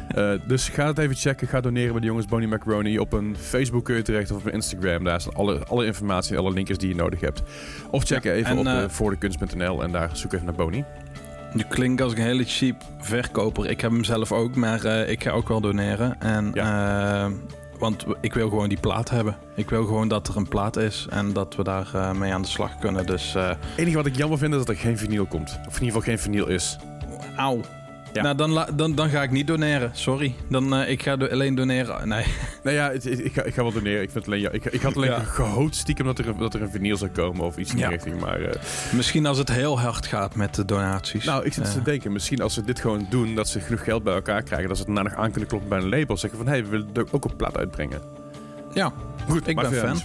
Eh, 0.08 0.32
dus 0.46 0.68
ga 0.68 0.86
het 0.86 0.98
even 0.98 1.16
checken. 1.16 1.48
Ga 1.48 1.60
doneren 1.60 1.92
bij 1.92 2.00
de 2.00 2.06
jongens 2.06 2.26
Bonnie 2.26 2.48
Macaroni. 2.48 2.98
Op 2.98 3.12
een 3.12 3.36
Facebook 3.40 3.84
kun 3.84 3.96
je 3.96 4.02
terecht 4.02 4.30
of 4.30 4.36
op 4.36 4.46
een 4.46 4.52
Instagram. 4.52 5.04
Daar 5.04 5.20
staan 5.20 5.34
alle, 5.34 5.64
alle 5.66 5.86
informatie 5.86 6.36
en 6.36 6.40
alle 6.42 6.52
linkjes 6.52 6.78
die 6.78 6.88
je 6.88 6.94
nodig 6.94 7.20
hebt. 7.20 7.42
Of 7.90 8.04
check 8.04 8.22
Ja, 8.22 8.32
even 8.32 8.66
en, 8.66 8.84
op 8.84 8.90
voordekunst.nl 8.90 9.82
en 9.82 9.92
daar 9.92 10.10
zoek 10.12 10.32
even 10.32 10.46
naar 10.46 10.54
Bonnie. 10.54 10.84
Nu 11.52 11.62
klinkt 11.68 12.02
als 12.02 12.12
een 12.12 12.18
hele 12.18 12.44
cheap 12.44 12.82
verkoper. 12.98 13.70
Ik 13.70 13.80
heb 13.80 13.90
hem 13.90 14.04
zelf 14.04 14.32
ook, 14.32 14.54
maar 14.54 14.86
ik 14.86 15.22
ga 15.22 15.30
ook 15.30 15.48
wel 15.48 15.60
doneren. 15.60 16.20
En, 16.20 16.54
eh, 16.54 17.26
want 17.78 18.04
ik 18.20 18.34
wil 18.34 18.48
gewoon 18.48 18.68
die 18.68 18.80
plaat 18.80 19.10
hebben. 19.10 19.36
Ik 19.54 19.70
wil 19.70 19.84
gewoon 19.84 20.08
dat 20.08 20.28
er 20.28 20.36
een 20.36 20.48
plaat 20.48 20.76
is 20.76 21.06
en 21.10 21.32
dat 21.32 21.56
we 21.56 21.62
daar 21.62 21.94
eh, 21.94 22.12
mee 22.12 22.32
aan 22.32 22.42
de 22.42 22.48
slag 22.48 22.78
kunnen. 22.78 23.06
Dus, 23.06 23.34
eh 23.34 23.48
Het 23.48 23.58
enige 23.76 23.96
wat 23.96 24.06
ik 24.06 24.16
jammer 24.16 24.38
vind 24.38 24.52
is 24.52 24.58
dat 24.58 24.68
er 24.68 24.76
geen 24.76 24.98
vinyl 24.98 25.26
komt. 25.26 25.48
Of 25.50 25.76
in 25.78 25.84
ieder 25.84 25.84
geval 25.86 26.00
geen 26.00 26.18
vinyl 26.18 26.46
is. 26.46 26.76
auw. 27.36 27.60
Ja. 28.12 28.22
Nou, 28.22 28.36
dan, 28.36 28.66
dan, 28.76 28.94
dan 28.94 29.08
ga 29.08 29.22
ik 29.22 29.30
niet 29.30 29.46
doneren. 29.46 29.90
Sorry. 29.94 30.34
Dan, 30.48 30.74
eh, 30.74 30.90
ik 30.90 31.02
ga 31.02 31.16
do- 31.16 31.26
alleen 31.28 31.54
doneren. 31.54 32.08
Nee. 32.08 32.24
Nou 32.62 32.76
ja, 32.76 32.90
het- 32.92 33.24
ik, 33.24 33.32
ga, 33.32 33.42
ik 33.42 33.54
ga 33.54 33.62
wel 33.62 33.72
doneren. 33.72 34.02
Ik, 34.02 34.10
vind 34.10 34.26
alleen, 34.26 34.40
ja, 34.40 34.50
ik, 34.50 34.64
ik 34.64 34.80
had 34.82 34.96
alleen 34.96 35.10
Ja. 35.10 35.18
gehoopt 35.18 35.74
stiekem 35.76 36.06
dat 36.06 36.18
er, 36.18 36.28
een- 36.28 36.38
dat 36.38 36.54
er 36.54 36.62
een 36.62 36.70
vinyl 36.70 36.96
zou 36.96 37.10
komen 37.10 37.44
of 37.44 37.56
iets 37.56 37.70
in 37.70 37.76
die 37.76 37.84
Ja. 37.84 37.90
richting. 37.90 38.20
Maar 38.20 38.40
eh, 38.40 38.60
Misschien 38.92 39.26
als 39.26 39.38
het 39.38 39.48
heel 39.52 39.80
hard 39.80 40.06
gaat 40.06 40.34
met 40.34 40.54
de 40.54 40.64
donaties. 40.64 41.24
nou, 41.24 41.44
ik 41.44 41.52
zit 41.52 41.64
Eh, 41.64 41.72
te 41.72 41.82
denken, 41.82 42.12
misschien 42.12 42.40
als 42.42 42.54
ze 42.54 42.64
dit 42.64 42.80
gewoon 42.80 43.06
doen, 43.10 43.34
dat 43.34 43.48
ze 43.48 43.60
genoeg 43.60 43.84
geld 43.84 44.02
bij 44.02 44.14
elkaar 44.14 44.42
krijgen, 44.42 44.68
dat 44.68 44.76
ze 44.76 44.82
het 44.84 44.94
daarna 44.94 45.10
nog 45.10 45.18
aan 45.18 45.30
kunnen 45.30 45.48
kloppen 45.48 45.68
bij 45.68 45.78
een 45.78 45.88
label. 45.88 46.16
Zeggen 46.16 46.38
van, 46.38 46.48
hé, 46.48 46.52
hey, 46.52 46.64
we 46.64 46.70
willen 46.70 47.06
ook 47.10 47.24
een 47.24 47.36
plaat 47.36 47.56
uitbrengen. 47.56 48.00
Ja, 48.72 48.92
Goed, 49.28 49.48
ik 49.48 49.56
ben 49.56 49.72
fan. 49.72 49.98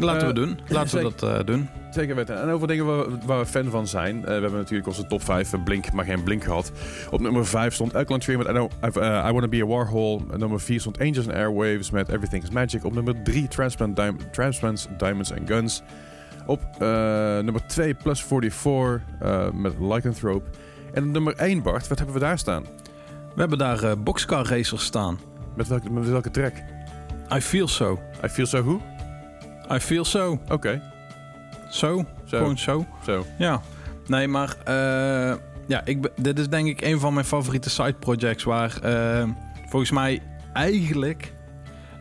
Laten 0.00 0.20
Eh, 0.20 0.26
we 0.26 0.32
doen. 0.32 0.58
Laten 0.68 0.96
we 0.96 1.02
dat 1.02 1.22
eh, 1.22 1.44
doen. 1.44 1.68
Zeker 1.90 2.14
weten. 2.14 2.40
En 2.42 2.48
over 2.48 2.68
dingen 2.68 2.86
waar, 2.86 3.04
waar 3.26 3.38
we 3.38 3.46
fan 3.46 3.70
van 3.70 3.86
zijn. 3.86 4.16
Eh, 4.16 4.24
we 4.24 4.30
hebben 4.32 4.52
natuurlijk 4.52 4.88
onze 4.88 5.06
top 5.06 5.22
5 5.22 5.54
Blink, 5.64 5.92
maar 5.92 6.04
geen 6.04 6.22
Blink 6.22 6.44
gehad. 6.44 6.72
Op 7.10 7.20
nummer 7.20 7.46
5 7.46 7.74
stond 7.74 7.92
Elkland 7.92 8.22
Tree 8.22 8.36
met 8.38 8.46
I, 8.46 8.50
uh, 8.98 9.24
I 9.28 9.32
Wanna 9.32 9.48
Be 9.48 9.62
a 9.62 9.66
Warhol. 9.66 10.14
Op 10.14 10.36
nummer 10.36 10.60
4 10.60 10.80
stond 10.80 10.98
Angels 11.00 11.26
and 11.28 11.36
Airwaves 11.36 11.90
met 11.90 12.08
Everything 12.08 12.42
is 12.42 12.50
Magic. 12.50 12.84
Op 12.84 12.94
nummer 12.94 13.22
3 13.22 13.48
Transplant, 13.48 13.96
Dim- 13.96 14.18
Transplants, 14.32 14.86
Diamonds 14.98 15.32
and 15.32 15.48
Guns. 15.48 15.82
Op 16.46 16.60
eh, 16.78 16.88
nummer 17.38 17.66
2 17.66 17.94
Plus 17.94 18.22
44 18.24 19.00
eh, 19.20 19.50
met 19.50 19.72
Lycanthrope. 19.80 20.50
En 20.92 21.02
op 21.04 21.10
nummer 21.10 21.34
1 21.36 21.62
Bart, 21.62 21.88
wat 21.88 21.96
hebben 21.98 22.14
we 22.16 22.20
daar 22.22 22.38
staan? 22.38 22.62
We 23.34 23.40
hebben 23.40 23.58
daar 23.58 23.82
eh, 23.82 23.92
Boxcar 23.98 24.46
Racers 24.46 24.84
staan. 24.84 25.18
Met 25.54 25.68
welke, 25.68 25.90
met 25.90 26.08
welke 26.08 26.30
track? 26.30 26.52
I 27.34 27.40
feel 27.40 27.68
so. 27.68 27.98
I 28.24 28.28
Feel 28.28 28.46
So 28.46 28.62
Who? 28.62 28.80
I 29.74 29.78
feel 29.80 30.04
so. 30.04 30.38
Oké, 30.48 30.82
Zo. 31.70 32.04
Zo. 32.24 32.36
Gewoon 32.36 32.58
zo. 32.58 32.86
zo. 33.04 33.26
Ja. 33.38 33.60
Nee, 34.06 34.28
maar 34.28 34.56
eh, 34.64 35.34
ja, 35.66 35.84
ik, 35.84 36.08
dit 36.16 36.38
is 36.38 36.48
denk 36.48 36.66
ik 36.68 36.80
een 36.80 37.00
van 37.00 37.14
mijn 37.14 37.26
favoriete 37.26 37.70
side 37.70 37.92
projects 37.94 38.44
waar 38.44 38.80
eh, 38.82 39.28
volgens 39.68 39.90
mij 39.90 40.22
eigenlijk 40.52 41.32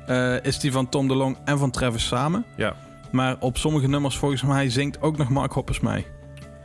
eh, 0.07 0.43
is 0.43 0.59
die 0.59 0.71
van 0.71 0.89
Tom 0.89 1.07
DeLong 1.07 1.37
en 1.45 1.57
van 1.57 1.71
Travis 1.71 2.07
samen. 2.07 2.45
Ja. 2.57 2.75
Maar 3.11 3.35
op 3.39 3.57
sommige 3.57 3.87
nummers 3.87 4.17
volgens 4.17 4.41
mij 4.43 4.69
zingt 4.69 5.01
ook 5.01 5.17
nog 5.17 5.29
Mark 5.29 5.51
Hoppers 5.51 5.79
mee. 5.79 6.05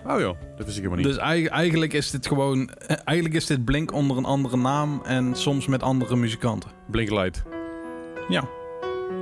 Oh 0.07 0.21
joh, 0.21 0.37
dat 0.57 0.67
wist 0.67 0.77
ik 0.79 0.83
helemaal 0.83 0.97
niet. 0.97 1.07
Dus 1.07 1.17
eig- 1.17 1.49
eigenlijk 1.49 1.93
is 1.93 2.11
dit 2.11 2.27
gewoon, 2.27 2.71
eigenlijk 3.05 3.35
is 3.35 3.47
dit 3.47 3.65
Blink 3.65 3.93
onder 3.93 4.17
een 4.17 4.25
andere 4.25 4.57
naam 4.57 5.01
en 5.05 5.35
soms 5.37 5.67
met 5.67 5.83
andere 5.83 6.17
muzikanten. 6.17 6.71
Blink 6.91 7.11
Light. 7.11 7.43
Ja. 8.31 8.43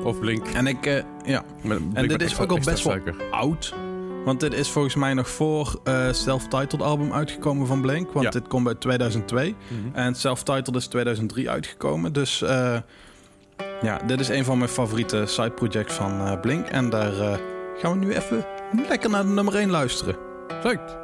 Of 0.04 0.18
Blink. 0.18 0.46
En 0.46 0.66
ik, 0.66 0.86
eh, 0.86 1.02
ja. 1.24 1.42
Met, 1.62 1.78
En 1.92 2.08
dit 2.08 2.20
is 2.20 2.26
extra- 2.26 2.42
ook 2.42 2.50
al 2.50 2.58
best 2.64 2.84
wel 2.84 2.98
oud. 3.30 3.74
Want 4.24 4.40
dit 4.40 4.54
is 4.54 4.70
volgens 4.70 4.94
mij 4.94 5.14
nog 5.14 5.28
voor 5.28 5.80
eh 5.84 6.08
self-titled 6.12 6.82
album 6.82 7.12
uitgekomen 7.12 7.66
van 7.66 7.80
Blink. 7.80 8.12
Want 8.12 8.24
Ja. 8.24 8.30
dit 8.30 8.48
komt 8.48 8.66
uit 8.66 8.80
2002. 8.80 9.54
Mhm. 9.68 9.96
En 9.96 10.14
self-titled 10.14 10.76
is 10.76 10.86
2003 10.86 11.50
uitgekomen. 11.50 12.12
Dus 12.12 12.42
eh, 12.42 12.76
ja, 13.82 13.98
dit 14.06 14.20
is 14.20 14.28
een 14.28 14.44
van 14.44 14.58
mijn 14.58 14.70
favoriete 14.70 15.22
side 15.26 15.50
projects 15.50 15.94
van 15.94 16.40
Blink. 16.40 16.66
En 16.68 16.90
daar 16.90 17.12
gaan 17.78 17.92
we 17.98 18.06
nu 18.06 18.12
even 18.12 18.44
lekker 18.88 19.10
naar 19.10 19.22
de 19.22 19.28
nummer 19.28 19.54
1 19.54 19.70
luisteren. 19.70 20.16
Zeker. 20.62 20.96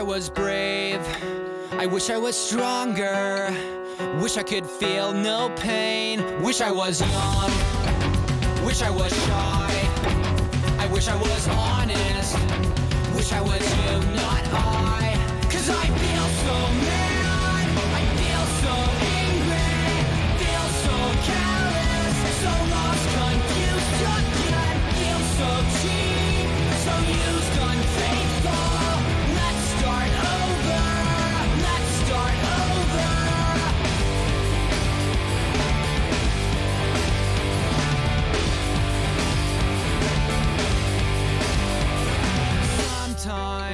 I 0.00 0.02
was 0.02 0.30
brave. 0.30 1.06
I 1.72 1.84
wish 1.84 2.08
I 2.08 2.16
was 2.16 2.34
stronger. 2.34 3.54
Wish 4.18 4.38
I 4.38 4.42
could 4.42 4.64
feel 4.64 5.12
no 5.12 5.54
pain. 5.56 6.40
Wish 6.40 6.62
I 6.62 6.70
was 6.72 7.02
young. 7.02 8.64
Wish 8.64 8.80
I 8.80 8.88
was 8.88 9.12
shy. 9.26 9.88
I 10.78 10.86
wish 10.90 11.06
I 11.06 11.16
was 11.16 11.48
honest. 11.48 12.34
Wish 13.14 13.30
I 13.34 13.42
was 13.42 13.60
you, 13.60 14.14
not 14.14 14.42
I. 14.54 14.89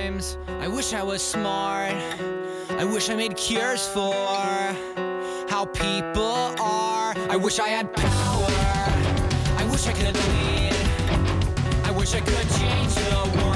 Sometimes 0.06 0.38
I 0.60 0.68
wish 0.68 0.92
I 0.92 1.02
was 1.02 1.20
smart. 1.20 1.92
I 2.78 2.84
wish 2.84 3.10
I 3.10 3.16
made 3.16 3.36
cures 3.36 3.88
for 3.88 4.14
how 5.48 5.64
people 5.64 6.54
are. 6.60 7.12
I 7.28 7.34
wish 7.34 7.58
I 7.58 7.66
had 7.66 7.92
power. 7.92 8.46
I 9.58 9.68
wish 9.68 9.88
I 9.88 9.92
could 9.92 10.14
lead. 10.14 10.76
I 11.84 11.90
wish 11.90 12.14
I 12.14 12.20
could 12.20 12.48
change 12.60 12.94
the 12.94 13.32
world 13.36 13.55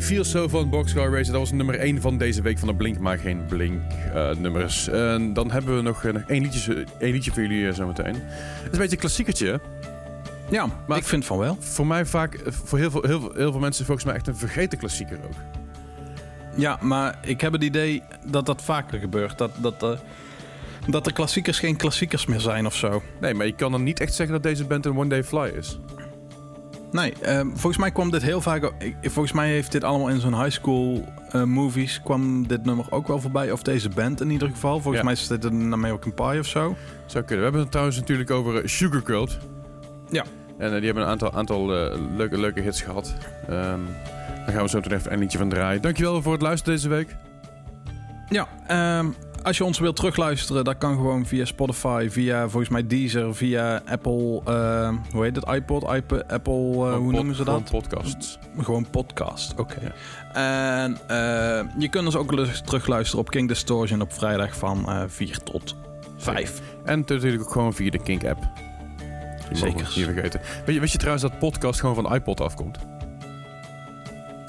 I 0.00 0.02
Feel 0.02 0.24
So 0.24 0.48
van 0.48 0.70
Boxcar 0.70 1.10
Racer. 1.10 1.32
Dat 1.32 1.40
was 1.40 1.52
nummer 1.52 1.78
1 1.78 2.00
van 2.00 2.18
deze 2.18 2.42
week 2.42 2.58
van 2.58 2.68
de 2.68 2.74
Blink, 2.74 2.98
maar 2.98 3.18
geen 3.18 3.44
Blink 3.48 3.82
eh, 4.14 4.30
nummers. 4.34 4.88
En 4.88 5.32
dan 5.32 5.50
hebben 5.50 5.76
we 5.76 5.82
nog, 5.82 6.02
nog 6.02 6.22
één, 6.26 6.42
liedje, 6.42 6.86
één 6.98 7.12
liedje 7.12 7.30
voor 7.32 7.42
jullie 7.42 7.68
eh, 7.68 7.74
zometeen. 7.74 8.14
Het 8.14 8.62
is 8.62 8.72
een 8.72 8.78
beetje 8.78 8.90
een 8.90 8.98
klassiekertje. 8.98 9.60
Ja, 10.50 10.66
Maar 10.86 10.98
ik 10.98 11.04
vind 11.04 11.24
van 11.24 11.38
wel. 11.38 11.56
Voor 11.60 11.86
mij 11.86 12.06
vaak, 12.06 12.34
eh, 12.34 12.52
voor 12.52 12.78
heel 12.78 12.90
veel, 12.90 13.02
heel, 13.02 13.20
veel, 13.20 13.32
heel 13.34 13.50
veel 13.50 13.60
mensen 13.60 13.84
volgens 13.84 14.06
mij 14.06 14.14
echt 14.14 14.26
een 14.26 14.36
vergeten 14.36 14.78
klassieker 14.78 15.18
ook. 15.24 15.36
Ja, 16.56 16.78
maar 16.80 17.18
ik 17.22 17.40
heb 17.40 17.52
het 17.52 17.62
idee 17.62 18.02
dat 18.26 18.46
dat 18.46 18.62
vaker 18.62 18.98
gebeurt. 18.98 19.38
Dat, 19.38 19.50
dat, 19.56 20.02
dat 20.86 21.04
de 21.04 21.12
klassiekers 21.12 21.58
geen 21.58 21.76
klassiekers 21.76 22.26
meer 22.26 22.40
zijn 22.40 22.66
of 22.66 22.76
zo. 22.76 23.02
Nee, 23.20 23.34
maar 23.34 23.46
je 23.46 23.54
kan 23.54 23.72
dan 23.72 23.82
niet 23.82 24.00
echt 24.00 24.14
zeggen 24.14 24.34
dat 24.34 24.42
deze 24.42 24.64
band 24.64 24.86
een 24.86 24.96
One 24.96 25.08
Day 25.08 25.24
Fly 25.24 25.52
is. 25.56 25.78
Nee, 26.92 27.12
ehm, 27.20 27.46
volgens 27.48 27.76
mij 27.76 27.90
kwam 27.90 28.10
dit 28.10 28.22
heel 28.22 28.40
vaak... 28.40 28.72
Volgens 29.02 29.32
mij 29.32 29.48
heeft 29.48 29.72
dit 29.72 29.84
allemaal 29.84 30.08
in 30.08 30.20
zo'n 30.20 30.38
high 30.42 30.50
school 30.50 31.04
eh, 31.30 31.42
movies... 31.42 32.00
kwam 32.04 32.46
dit 32.46 32.64
nummer 32.64 32.86
ook 32.90 33.06
wel 33.08 33.20
voorbij. 33.20 33.52
Of 33.52 33.62
deze 33.62 33.88
band 33.88 34.20
in 34.20 34.30
ieder 34.30 34.48
geval. 34.48 34.72
Volgens 34.72 34.96
Ja. 34.96 35.02
mij 35.02 35.12
is 35.12 35.26
dit 35.26 35.44
een 35.44 35.72
American 35.72 36.14
Pie 36.14 36.38
of 36.38 36.46
zo. 36.46 36.76
Zou 37.06 37.24
kunnen. 37.24 37.36
We 37.36 37.42
hebben 37.42 37.60
het 37.60 37.70
trouwens 37.70 37.98
natuurlijk 37.98 38.30
over 38.30 38.56
eh, 38.56 38.66
Sugar 38.66 39.02
Cult. 39.02 39.38
Ja. 40.10 40.24
En 40.58 40.66
eh, 40.66 40.74
die 40.76 40.84
hebben 40.84 41.02
een 41.02 41.08
aantal, 41.08 41.32
aantal 41.32 41.66
leuke, 42.16 42.38
leuke 42.38 42.60
hits 42.60 42.82
gehad. 42.82 43.14
Ehm 43.48 43.80
daar 44.44 44.54
gaan 44.58 44.62
we 44.64 44.70
zo 44.70 44.78
meteen 44.80 44.98
even 44.98 45.12
een 45.12 45.18
liedje 45.18 45.38
van 45.38 45.48
draaien. 45.48 45.82
Dankjewel 45.82 46.22
voor 46.22 46.32
het 46.32 46.42
luisteren 46.42 46.74
deze 46.74 46.88
week. 46.88 47.16
Ja, 48.28 48.48
ehm, 48.66 49.06
als 49.42 49.56
je 49.56 49.64
ons 49.64 49.78
wilt 49.78 49.96
terugluisteren, 49.96 50.64
dat 50.64 50.78
kan 50.78 50.94
gewoon 50.94 51.26
via 51.26 51.44
Spotify, 51.44 52.08
via 52.10 52.48
volgens 52.48 52.68
mij 52.68 52.86
Deezer, 52.86 53.34
via 53.34 53.82
Apple, 53.86 54.40
ehm, 54.44 54.94
hoe 55.12 55.24
heet 55.24 55.36
het, 55.36 55.48
iPod, 55.48 55.84
Apple, 55.84 56.86
eh, 56.88 56.94
hoe 56.96 57.12
noemen 57.12 57.34
ze 57.34 57.44
dat? 57.44 57.54
gewoon 57.54 57.82
podcasts. 57.82 58.38
Gewoon 58.58 58.86
podcast, 58.90 59.54
oké. 59.58 59.92
En 60.32 60.96
eh, 61.06 61.64
je 61.78 61.88
kunt 61.90 62.04
ons 62.06 62.16
ook 62.16 62.36
terugluisteren 62.64 63.20
op 63.20 63.30
King 63.30 63.48
Distortion 63.48 64.00
op 64.00 64.12
vrijdag 64.12 64.56
van 64.56 64.88
eh 64.88 65.02
4 65.06 65.38
tot 65.42 65.76
5. 66.16 66.60
En 66.84 66.98
natuurlijk 66.98 67.42
ook 67.42 67.52
gewoon 67.52 67.74
via 67.74 67.90
de 67.90 68.02
Kink 68.02 68.24
app. 68.24 68.48
Die 69.48 69.58
Zekers. 69.58 69.96
Niet 69.96 70.04
vergeten. 70.04 70.40
Weet 70.66 70.74
je, 70.74 70.80
weet 70.80 70.92
je 70.92 70.98
trouwens 70.98 71.22
dat 71.22 71.38
podcast 71.38 71.80
gewoon 71.80 71.94
van 71.94 72.14
iPod 72.14 72.40
afkomt? 72.40 72.78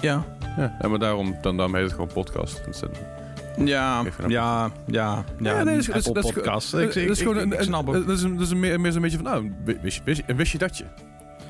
Ja. 0.01 0.23
Ja, 0.57 0.75
en 0.79 0.89
maar 0.89 0.99
daarom, 0.99 1.37
dan, 1.41 1.57
daarom 1.57 1.75
heet 1.75 1.83
het 1.83 1.93
gewoon 1.93 2.13
podcast. 2.13 2.61
Eh, 2.67 2.89
Ja, 3.57 4.03
Even 4.05 4.29
ja, 4.29 4.71
ja, 4.85 5.23
ja. 5.39 5.63
nee, 5.63 5.65
dat 5.65 5.67
is- 5.75 5.85
dat 5.85 5.95
is- 5.95 6.03
dat 6.03 6.17
is- 6.25 6.31
podcast. 6.31 6.71
dat 6.71 6.81
Ik, 6.81 6.87
is 6.89 6.95
ik, 6.95 7.09
ik, 7.09 7.17
gewoon 7.17 7.35
ik, 7.35 7.41
een- 7.43 7.51
ik. 7.51 8.07
Dat 8.07 8.17
is, 8.17 8.23
een, 8.23 8.33
dat 8.37 8.45
is 8.45 8.51
een 8.51 8.59
meer, 8.59 8.79
meer 8.79 8.91
zo'n 8.91 9.01
beetje 9.01 9.17
van, 9.17 9.25
nou, 9.25 9.51
wist 9.81 9.95
je, 9.97 10.01
wist 10.03 10.17
je, 10.17 10.23
en 10.27 10.35
wist 10.35 10.51
je 10.51 10.57
dat 10.57 10.77
je? 10.77 10.83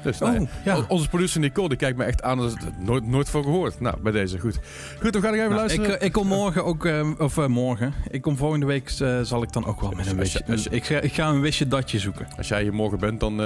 Dus, 0.04 0.20
nou, 0.20 0.40
Oh, 0.40 0.48
ja. 0.66 0.76
o- 0.76 0.86
Onze 0.88 1.10
producer 1.10 1.40
Nicole, 1.40 1.68
die 1.70 1.78
kijkt 1.78 1.98
me 1.98 2.04
echt 2.04 2.22
aan 2.24 2.40
als 2.40 2.52
het 2.54 2.80
nooit, 2.86 3.08
nooit 3.08 3.30
voor 3.30 3.44
gehoord. 3.44 3.80
Nou, 3.80 4.02
bij 4.02 4.12
deze, 4.12 4.40
goed. 4.40 4.60
Goed, 5.02 5.16
we 5.16 5.22
gaan 5.22 5.32
nog 5.32 5.40
even 5.40 5.50
Nou, 5.50 5.52
ik, 5.52 5.58
luisteren. 5.58 6.00
eh, 6.00 6.06
ik 6.06 6.12
kom 6.12 6.28
morgen 6.28 6.66
ook, 6.66 6.86
eh, 6.86 7.10
of 7.18 7.38
eh, 7.38 7.46
morgen, 7.48 7.94
ik 8.10 8.22
kom 8.22 8.38
volgende 8.38 8.66
week, 8.66 8.90
eh, 9.00 9.20
zal 9.22 9.44
ik 9.44 9.52
dan 9.54 9.66
ook 9.66 9.82
wel 9.82 9.92
met 9.92 10.06
een 10.08 10.20
Als 10.20 10.32
je- 10.32 10.38
wistje, 10.38 10.52
als 10.52 10.64
je- 10.64 10.70
ik, 10.70 10.86
ga, 10.86 11.00
ik 11.00 11.14
ga 11.14 11.28
een 11.30 11.42
wistje 11.42 11.68
datje 11.68 12.00
zoeken. 12.00 12.28
Als 12.38 12.48
jij 12.48 12.62
hier 12.62 12.74
morgen 12.74 13.00
bent, 13.00 13.20
dan 13.20 13.42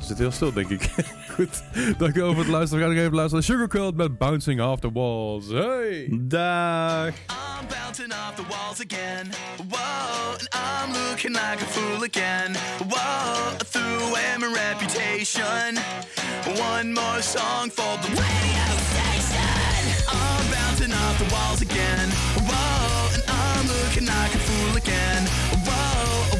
is 0.00 0.08
het 0.08 0.18
heel 0.18 0.30
stil, 0.30 0.52
denk 0.52 0.68
ik. 0.68 0.90
goed, 1.36 1.62
dankjewel 1.98 2.32
voor 2.34 2.42
het 2.42 2.52
luisteren. 2.52 2.78
We 2.78 2.84
gaan 2.84 2.94
nog 2.94 3.04
even 3.04 3.16
luisteren 3.16 3.44
naar 3.46 3.56
Sugar 3.56 3.68
Cult 3.68 3.96
met 3.96 4.18
Bouncing 4.18 4.60
Off 4.62 4.80
the 4.80 4.92
Walls. 4.92 5.48
Hey! 5.48 6.08
Dag! 6.10 7.08
I'm 7.08 7.66
bouncing 7.68 8.12
off 8.12 8.34
the 8.36 8.44
walls 8.48 8.80
again. 8.80 9.30
Whoa, 9.70 10.36
and 10.38 10.48
I'm 10.52 10.92
looking 10.92 11.32
like 11.32 11.60
a 11.60 11.66
fool 11.66 12.02
again. 12.02 12.54
Whoa, 12.88 13.56
threw 13.72 14.08
away 14.08 14.36
my 14.38 14.52
reputation. 14.52 15.78
One 16.72 16.92
more 16.92 17.22
song 17.22 17.70
for 17.70 17.96
the 18.02 18.08
radio 18.08 18.66
station. 18.92 19.82
I'm 20.08 20.44
bouncing 20.50 20.92
off 20.92 21.18
the 21.18 21.34
walls 21.34 21.60
again. 21.62 22.08
Whoa, 22.48 23.14
and 23.14 23.24
I'm 23.28 23.66
looking 23.66 24.06
like 24.06 24.34
a 24.34 24.38
fool 24.38 24.76
again. 24.76 25.22
Whoa, 25.66 26.35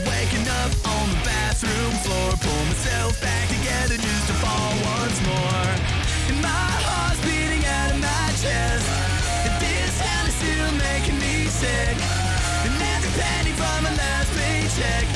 on 0.95 1.05
the 1.11 1.20
bathroom 1.26 1.93
floor. 2.05 2.30
Pull 2.39 2.64
myself 2.70 3.20
back 3.20 3.47
together 3.49 3.97
just 3.97 4.24
to 4.30 4.34
fall 4.43 4.72
once 4.99 5.18
more. 5.26 5.68
And 6.30 6.39
my 6.43 6.70
heart's 6.87 7.20
beating 7.26 7.64
out 7.66 7.91
of 7.95 7.99
my 7.99 8.26
chest. 8.43 8.87
And 9.47 9.55
this 9.62 9.95
hell 9.99 10.26
is 10.30 10.37
still 10.39 10.70
making 10.78 11.18
me 11.18 11.47
sick. 11.51 11.97
And 12.66 12.74
every 12.95 13.12
penny 13.18 13.53
from 13.59 13.78
my 13.87 13.95
last 13.95 14.30
paycheck, 14.39 15.16